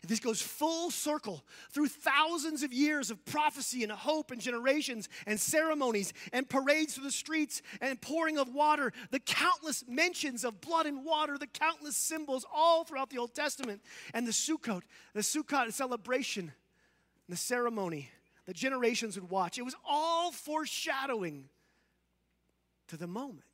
And 0.01 0.11
this 0.11 0.21
goes 0.21 0.41
full 0.41 0.91
circle 0.91 1.45
through 1.71 1.88
thousands 1.88 2.62
of 2.62 2.73
years 2.73 3.11
of 3.11 3.23
prophecy 3.27 3.83
and 3.83 3.93
hope 3.93 4.31
and 4.31 4.41
generations 4.41 5.07
and 5.27 5.38
ceremonies 5.38 6.14
and 6.33 6.49
parades 6.49 6.95
through 6.95 7.05
the 7.05 7.11
streets 7.11 7.61
and 7.83 8.01
pouring 8.01 8.38
of 8.38 8.55
water, 8.55 8.91
the 9.11 9.21
countless 9.21 9.85
mentions 9.87 10.47
of 10.47 10.62
blood 10.62 10.87
and 10.87 11.05
water, 11.05 11.37
the 11.37 11.47
countless 11.47 11.95
symbols 11.95 12.47
all 12.51 12.85
throughout 12.85 13.11
the 13.11 13.19
Old 13.19 13.35
Testament, 13.35 13.83
and 14.14 14.27
the 14.27 14.33
Sukkot, 14.33 14.81
the 15.12 15.21
Sukkot 15.21 15.71
celebration, 15.75 16.53
the 17.29 17.37
ceremony 17.37 18.09
the 18.47 18.55
generations 18.55 19.21
would 19.21 19.29
watch. 19.29 19.59
It 19.59 19.62
was 19.62 19.77
all 19.87 20.33
foreshadowing 20.33 21.51
to 22.87 22.97
the 22.97 23.07
moment 23.07 23.45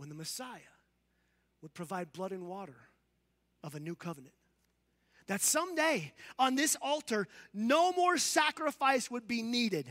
when 0.00 0.08
the 0.08 0.14
Messiah 0.14 0.60
would 1.60 1.74
provide 1.74 2.10
blood 2.10 2.32
and 2.32 2.46
water 2.46 2.88
of 3.62 3.74
a 3.74 3.80
new 3.80 3.94
covenant. 3.94 4.32
That 5.26 5.42
someday 5.42 6.14
on 6.38 6.54
this 6.54 6.74
altar, 6.80 7.28
no 7.52 7.92
more 7.92 8.16
sacrifice 8.16 9.10
would 9.10 9.28
be 9.28 9.42
needed. 9.42 9.86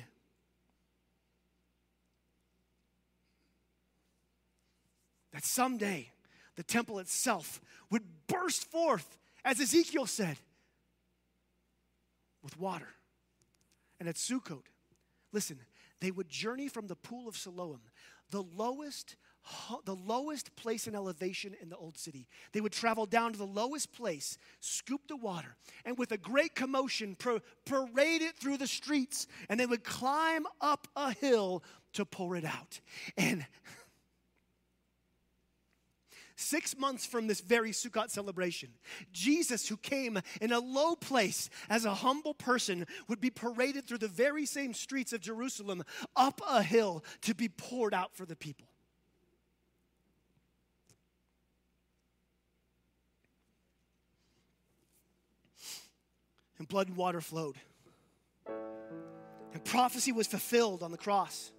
That 5.32 5.46
someday 5.46 6.10
the 6.56 6.64
temple 6.64 6.98
itself 6.98 7.62
would 7.92 8.02
burst 8.26 8.64
forth, 8.64 9.16
as 9.46 9.60
Ezekiel 9.60 10.08
said, 10.08 10.38
with 12.42 12.60
water. 12.60 12.90
And 14.00 14.10
at 14.10 14.16
Sukkot, 14.16 14.64
listen, 15.32 15.60
they 16.02 16.10
would 16.10 16.30
journey 16.30 16.68
from 16.68 16.88
the 16.88 16.96
pool 16.96 17.28
of 17.28 17.38
Siloam, 17.38 17.82
the 18.32 18.42
lowest 18.42 19.16
the 19.86 19.96
lowest 19.96 20.56
place 20.56 20.88
in 20.88 20.96
elevation 20.96 21.56
in 21.62 21.70
the 21.70 21.78
old 21.78 21.98
city. 21.98 22.28
They 22.54 22.62
would 22.62 22.72
travel 22.72 23.06
down 23.06 23.32
to 23.34 23.38
the 23.38 23.46
lowest 23.46 23.92
place, 23.92 24.38
scoop 24.60 25.08
the 25.08 25.18
water, 25.18 25.56
and 25.86 25.98
with 25.98 26.12
a 26.12 26.18
great 26.18 26.56
commotion, 26.56 27.16
parade 27.66 28.22
it 28.22 28.36
through 28.38 28.58
the 28.58 28.68
streets, 28.68 29.28
and 29.50 29.60
they 29.60 29.66
would 29.66 29.84
climb 29.84 30.46
up 30.62 30.88
a 30.96 31.14
hill 31.14 31.64
to 31.94 32.06
pour 32.06 32.36
it 32.36 32.46
out. 32.46 32.80
And 33.18 33.46
six 36.36 36.78
months 36.78 37.06
from 37.06 37.28
this 37.28 37.42
very 37.42 37.72
Sukkot 37.72 38.10
celebration, 38.10 38.70
Jesus, 39.12 39.68
who 39.68 39.78
came 39.78 40.20
in 40.40 40.52
a 40.52 40.60
low 40.60 40.96
place 40.96 41.50
as 41.70 41.86
a 41.86 41.94
humble 41.94 42.34
person, 42.34 42.86
would 43.08 43.20
be 43.20 43.30
paraded 43.30 43.88
through 43.88 43.98
the 43.98 44.08
very 44.08 44.46
same 44.46 44.74
streets 44.74 45.12
of 45.12 45.20
Jerusalem 45.20 45.84
up 46.16 46.40
a 46.48 46.64
hill 46.64 47.04
to 47.24 47.36
be 47.36 47.50
poured 47.50 47.94
out 47.94 48.16
for 48.16 48.26
the 48.26 48.38
people. 48.38 48.69
And 56.60 56.68
blood 56.68 56.88
and 56.88 56.98
water 56.98 57.22
flowed. 57.22 57.56
And 59.54 59.66
prophecy 59.66 60.12
was 60.12 60.28
fulfilled 60.28 60.84
on 60.84 60.92
the 60.92 60.98
cross. 60.98 61.52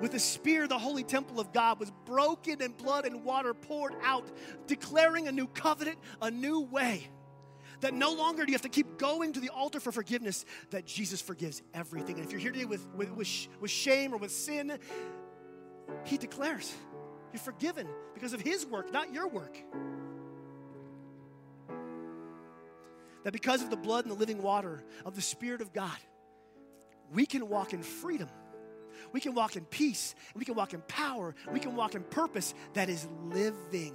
With 0.00 0.14
a 0.14 0.18
spear, 0.18 0.66
the 0.66 0.78
holy 0.78 1.02
temple 1.02 1.40
of 1.40 1.52
God 1.52 1.80
was 1.80 1.90
broken 2.04 2.62
and 2.62 2.76
blood 2.76 3.04
and 3.04 3.24
water 3.24 3.52
poured 3.54 3.94
out, 4.02 4.26
declaring 4.66 5.28
a 5.28 5.32
new 5.32 5.46
covenant, 5.46 5.98
a 6.22 6.30
new 6.30 6.60
way. 6.60 7.08
That 7.80 7.94
no 7.94 8.12
longer 8.12 8.44
do 8.44 8.50
you 8.50 8.54
have 8.54 8.62
to 8.62 8.68
keep 8.68 8.98
going 8.98 9.32
to 9.34 9.40
the 9.40 9.50
altar 9.50 9.78
for 9.78 9.92
forgiveness, 9.92 10.44
that 10.70 10.84
Jesus 10.84 11.20
forgives 11.20 11.62
everything. 11.74 12.16
And 12.16 12.24
if 12.24 12.32
you're 12.32 12.40
here 12.40 12.50
today 12.50 12.64
with, 12.64 12.86
with, 12.94 13.10
with, 13.12 13.28
with 13.60 13.70
shame 13.70 14.12
or 14.12 14.16
with 14.16 14.32
sin, 14.32 14.78
He 16.04 16.16
declares 16.16 16.72
you're 17.32 17.40
forgiven 17.40 17.86
because 18.14 18.32
of 18.32 18.40
His 18.40 18.66
work, 18.66 18.92
not 18.92 19.12
your 19.12 19.28
work. 19.28 19.56
That 23.28 23.32
because 23.32 23.62
of 23.62 23.68
the 23.68 23.76
blood 23.76 24.06
and 24.06 24.14
the 24.14 24.18
living 24.18 24.40
water 24.40 24.82
of 25.04 25.14
the 25.14 25.20
Spirit 25.20 25.60
of 25.60 25.74
God, 25.74 25.98
we 27.12 27.26
can 27.26 27.46
walk 27.46 27.74
in 27.74 27.82
freedom. 27.82 28.30
We 29.12 29.20
can 29.20 29.34
walk 29.34 29.54
in 29.54 29.66
peace. 29.66 30.14
We 30.34 30.46
can 30.46 30.54
walk 30.54 30.72
in 30.72 30.80
power. 30.88 31.34
We 31.52 31.60
can 31.60 31.76
walk 31.76 31.94
in 31.94 32.04
purpose 32.04 32.54
that 32.72 32.88
is 32.88 33.06
living. 33.24 33.94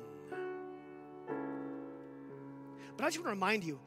But 2.95 3.05
I 3.05 3.07
just 3.07 3.17
want 3.17 3.25
to 3.25 3.29
remind 3.29 3.63
you 3.63 3.79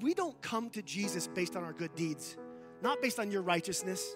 we 0.00 0.14
don't 0.14 0.40
come 0.40 0.70
to 0.70 0.80
Jesus 0.80 1.26
based 1.26 1.56
on 1.56 1.64
our 1.64 1.72
good 1.72 1.96
deeds, 1.96 2.36
not 2.80 3.02
based 3.02 3.18
on 3.18 3.32
your 3.32 3.42
righteousness. 3.42 4.14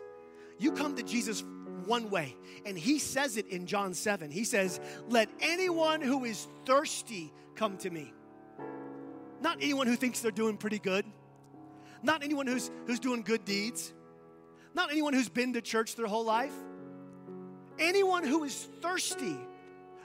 You 0.60 0.70
come 0.70 0.94
to 0.94 1.02
Jesus 1.02 1.42
one 1.86 2.08
way, 2.08 2.36
and 2.64 2.78
He 2.78 3.00
says 3.00 3.36
it 3.36 3.48
in 3.48 3.66
John 3.66 3.94
7. 3.94 4.30
He 4.30 4.44
says, 4.44 4.78
Let 5.08 5.28
anyone 5.40 6.02
who 6.02 6.24
is 6.24 6.46
thirsty 6.66 7.32
come 7.56 7.78
to 7.78 7.90
me. 7.90 8.12
Not 9.40 9.58
anyone 9.60 9.86
who 9.86 9.96
thinks 9.96 10.20
they're 10.20 10.30
doing 10.30 10.56
pretty 10.56 10.78
good. 10.78 11.04
Not 12.02 12.22
anyone 12.22 12.46
who's, 12.46 12.70
who's 12.86 13.00
doing 13.00 13.22
good 13.22 13.44
deeds. 13.44 13.92
Not 14.74 14.90
anyone 14.90 15.12
who's 15.12 15.28
been 15.28 15.52
to 15.54 15.60
church 15.60 15.96
their 15.96 16.06
whole 16.06 16.24
life. 16.24 16.54
Anyone 17.78 18.24
who 18.24 18.44
is 18.44 18.68
thirsty. 18.80 19.36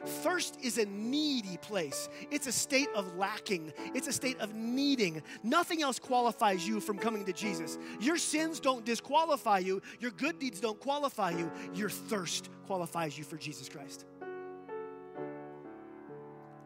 Thirst 0.05 0.57
is 0.61 0.77
a 0.77 0.85
needy 0.85 1.57
place. 1.57 2.09
It's 2.29 2.47
a 2.47 2.51
state 2.51 2.89
of 2.93 3.15
lacking. 3.15 3.71
It's 3.93 4.07
a 4.07 4.13
state 4.13 4.39
of 4.39 4.53
needing. 4.53 5.21
Nothing 5.43 5.81
else 5.81 5.97
qualifies 5.97 6.67
you 6.67 6.79
from 6.79 6.97
coming 6.97 7.23
to 7.25 7.33
Jesus. 7.33 7.77
Your 8.01 8.17
sins 8.17 8.59
don't 8.59 8.83
disqualify 8.83 9.59
you, 9.59 9.81
your 9.99 10.11
good 10.11 10.39
deeds 10.39 10.59
don't 10.59 10.79
qualify 10.79 11.31
you. 11.31 11.49
Your 11.73 11.89
thirst 11.89 12.49
qualifies 12.65 13.17
you 13.17 13.23
for 13.23 13.37
Jesus 13.37 13.69
Christ. 13.69 14.05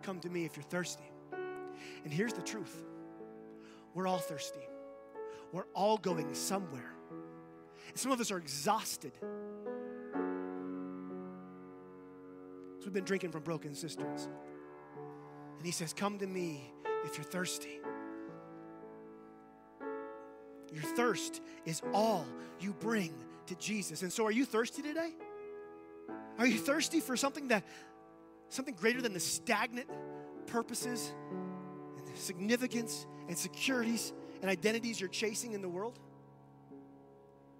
Come 0.01 0.19
to 0.21 0.29
me 0.29 0.45
if 0.45 0.55
you're 0.55 0.63
thirsty. 0.63 1.03
And 2.03 2.13
here's 2.13 2.33
the 2.33 2.41
truth 2.41 2.83
we're 3.93 4.07
all 4.07 4.19
thirsty, 4.19 4.67
we're 5.51 5.67
all 5.73 5.97
going 5.97 6.33
somewhere. 6.33 6.93
Some 7.95 8.11
of 8.11 8.19
us 8.19 8.31
are 8.31 8.37
exhausted. 8.37 9.13
So 12.79 12.85
we've 12.85 12.93
been 12.93 13.05
drinking 13.05 13.31
from 13.31 13.41
broken 13.41 13.73
cisterns. 13.73 14.27
And 15.57 15.65
he 15.65 15.71
says, 15.71 15.93
Come 15.93 16.19
to 16.19 16.27
me 16.27 16.71
if 17.05 17.17
you're 17.17 17.25
thirsty. 17.25 17.79
Your 20.71 20.83
thirst 20.83 21.41
is 21.65 21.81
all 21.93 22.25
you 22.59 22.73
bring 22.73 23.13
to 23.47 23.55
Jesus. 23.55 24.03
And 24.03 24.11
so 24.11 24.25
are 24.25 24.31
you 24.31 24.45
thirsty 24.45 24.81
today? 24.81 25.11
Are 26.37 26.45
you 26.45 26.59
thirsty 26.59 26.99
for 26.99 27.17
something 27.17 27.47
that 27.47 27.63
something 28.49 28.75
greater 28.75 29.01
than 29.01 29.13
the 29.13 29.19
stagnant 29.19 29.89
purposes 30.45 31.13
significance 32.19 33.05
and 33.27 33.37
securities 33.37 34.13
and 34.41 34.49
identities 34.49 34.99
you're 34.99 35.09
chasing 35.09 35.53
in 35.53 35.61
the 35.61 35.69
world? 35.69 35.99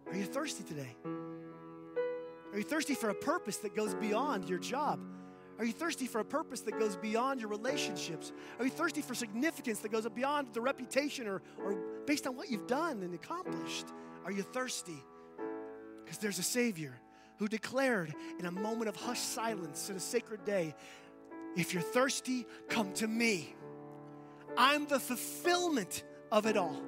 Are 0.07 0.15
you 0.15 0.25
thirsty 0.25 0.63
today? 0.63 0.95
Are 2.53 2.57
you 2.57 2.63
thirsty 2.63 2.95
for 2.95 3.09
a 3.09 3.15
purpose 3.15 3.57
that 3.57 3.75
goes 3.75 3.93
beyond 3.95 4.47
your 4.47 4.59
job? 4.59 4.99
Are 5.59 5.65
you 5.65 5.73
thirsty 5.73 6.05
for 6.05 6.19
a 6.19 6.25
purpose 6.25 6.61
that 6.61 6.79
goes 6.79 6.95
beyond 6.95 7.41
your 7.41 7.49
relationships? 7.49 8.31
Are 8.59 8.65
you 8.65 8.71
thirsty 8.71 9.01
for 9.01 9.15
significance 9.15 9.79
that 9.79 9.91
goes 9.91 10.07
beyond 10.07 10.49
the 10.53 10.61
reputation 10.61 11.27
or, 11.27 11.41
or 11.57 11.75
based 12.05 12.27
on 12.27 12.35
what 12.35 12.49
you've 12.49 12.67
done 12.67 13.01
and 13.01 13.13
accomplished? 13.13 13.87
Are 14.23 14.31
you 14.31 14.43
thirsty? 14.43 15.03
Because 16.03 16.19
there's 16.19 16.39
a 16.39 16.43
Savior 16.43 16.93
who 17.37 17.47
declared 17.47 18.13
in 18.39 18.45
a 18.45 18.51
moment 18.51 18.87
of 18.87 18.95
hushed 18.95 19.33
silence 19.33 19.89
in 19.89 19.95
a 19.95 19.99
sacred 19.99 20.45
day 20.45 20.75
if 21.57 21.73
you're 21.73 21.81
thirsty, 21.81 22.45
come 22.69 22.93
to 22.93 23.07
me. 23.07 23.55
I'm 24.55 24.87
the 24.87 24.99
fulfillment 24.99 26.03
of 26.31 26.45
it 26.45 26.57
all. 26.57 26.81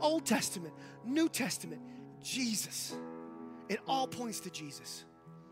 Old 0.00 0.24
Testament, 0.26 0.74
New 1.04 1.28
Testament, 1.28 1.82
Jesus. 2.22 2.96
It 3.68 3.80
all 3.86 4.06
points 4.06 4.40
to 4.40 4.50
Jesus. 4.50 5.04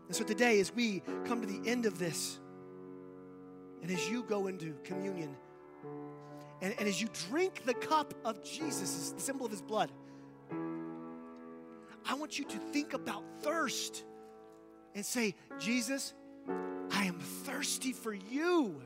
And 0.07 0.15
so 0.15 0.23
today, 0.23 0.59
as 0.59 0.73
we 0.73 1.01
come 1.25 1.41
to 1.41 1.47
the 1.47 1.69
end 1.69 1.85
of 1.85 1.99
this, 1.99 2.39
and 3.81 3.91
as 3.91 4.09
you 4.09 4.23
go 4.23 4.47
into 4.47 4.73
communion, 4.83 5.35
and, 6.61 6.73
and 6.79 6.87
as 6.87 7.01
you 7.01 7.07
drink 7.29 7.63
the 7.65 7.73
cup 7.73 8.13
of 8.23 8.43
Jesus, 8.43 9.11
the 9.11 9.19
symbol 9.19 9.45
of 9.45 9.51
his 9.51 9.61
blood, 9.61 9.91
I 12.07 12.13
want 12.13 12.37
you 12.37 12.45
to 12.45 12.57
think 12.57 12.93
about 12.93 13.23
thirst 13.41 14.03
and 14.93 15.05
say, 15.05 15.35
Jesus, 15.59 16.13
I 16.91 17.05
am 17.05 17.19
thirsty 17.19 17.91
for 17.91 18.13
you. 18.13 18.81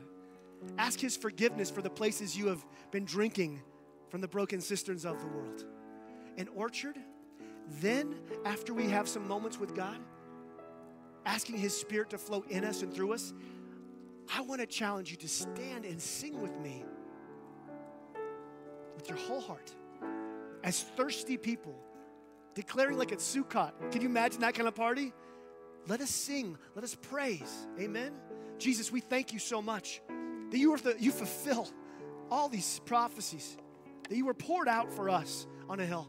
Ask 0.78 1.00
his 1.00 1.16
forgiveness 1.16 1.70
for 1.70 1.82
the 1.82 1.90
places 1.90 2.36
you 2.36 2.48
have 2.48 2.64
been 2.90 3.04
drinking 3.04 3.62
from 4.08 4.20
the 4.20 4.28
broken 4.28 4.60
cisterns 4.60 5.04
of 5.04 5.20
the 5.20 5.26
world. 5.26 5.64
An 6.36 6.48
Orchard, 6.54 6.98
then 7.80 8.14
after 8.44 8.74
we 8.74 8.88
have 8.88 9.08
some 9.08 9.26
moments 9.26 9.58
with 9.58 9.74
God, 9.74 9.98
asking 11.24 11.58
his 11.58 11.76
spirit 11.76 12.10
to 12.10 12.18
flow 12.18 12.44
in 12.48 12.64
us 12.64 12.82
and 12.82 12.92
through 12.92 13.12
us, 13.12 13.32
I 14.34 14.42
want 14.42 14.60
to 14.60 14.66
challenge 14.66 15.10
you 15.10 15.16
to 15.18 15.28
stand 15.28 15.84
and 15.84 16.00
sing 16.00 16.40
with 16.40 16.56
me 16.60 16.84
with 18.96 19.08
your 19.08 19.18
whole 19.18 19.40
heart 19.40 19.72
as 20.62 20.82
thirsty 20.82 21.36
people, 21.36 21.74
declaring 22.54 22.98
like 22.98 23.12
at 23.12 23.18
Sukkot. 23.18 23.72
Can 23.90 24.02
you 24.02 24.08
imagine 24.08 24.40
that 24.42 24.54
kind 24.54 24.68
of 24.68 24.74
party? 24.74 25.12
Let 25.88 26.00
us 26.00 26.10
sing, 26.10 26.58
let 26.74 26.84
us 26.84 26.94
praise. 26.94 27.66
Amen. 27.78 28.12
Jesus, 28.58 28.92
we 28.92 29.00
thank 29.00 29.32
you 29.32 29.38
so 29.38 29.62
much 29.62 30.02
that 30.50 30.58
you, 30.58 30.76
you 30.98 31.10
fulfill 31.10 31.68
all 32.30 32.48
these 32.48 32.80
prophecies, 32.84 33.56
that 34.08 34.16
you 34.16 34.26
were 34.26 34.34
poured 34.34 34.68
out 34.68 34.92
for 34.92 35.10
us 35.10 35.46
on 35.68 35.80
a 35.80 35.86
hill. 35.86 36.08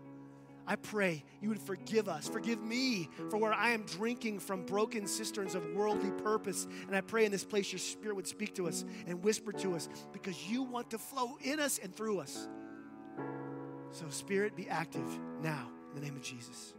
I 0.68 0.76
pray 0.76 1.24
you 1.42 1.50
would 1.50 1.60
forgive 1.60 2.08
us. 2.08 2.28
Forgive 2.28 2.62
me 2.62 3.10
for 3.30 3.38
where 3.38 3.54
I 3.54 3.72
am 3.72 3.84
drinking 3.84 4.40
from 4.40 4.66
broken 4.66 5.08
cisterns 5.08 5.56
of 5.56 5.64
worldly 5.74 6.12
purpose. 6.24 6.68
And 6.88 6.96
I 6.96 7.02
pray 7.02 7.26
in 7.26 7.32
this 7.32 7.44
place 7.44 7.72
your 7.72 7.80
spirit 7.80 8.16
would 8.16 8.28
speak 8.28 8.56
to 8.56 8.68
us 8.68 8.86
and 9.08 9.24
whisper 9.24 9.52
to 9.54 9.76
us 9.76 9.90
because 10.14 10.48
you 10.48 10.62
want 10.64 10.92
to 10.92 10.98
flow 10.98 11.38
in 11.42 11.60
us 11.60 11.80
and 11.82 11.94
through 11.94 12.20
us. 12.20 12.48
So, 13.92 14.06
Spirit, 14.10 14.56
be 14.56 14.70
active 14.70 15.20
now 15.42 15.70
in 15.90 16.00
the 16.00 16.06
name 16.06 16.16
of 16.16 16.22
Jesus. 16.22 16.74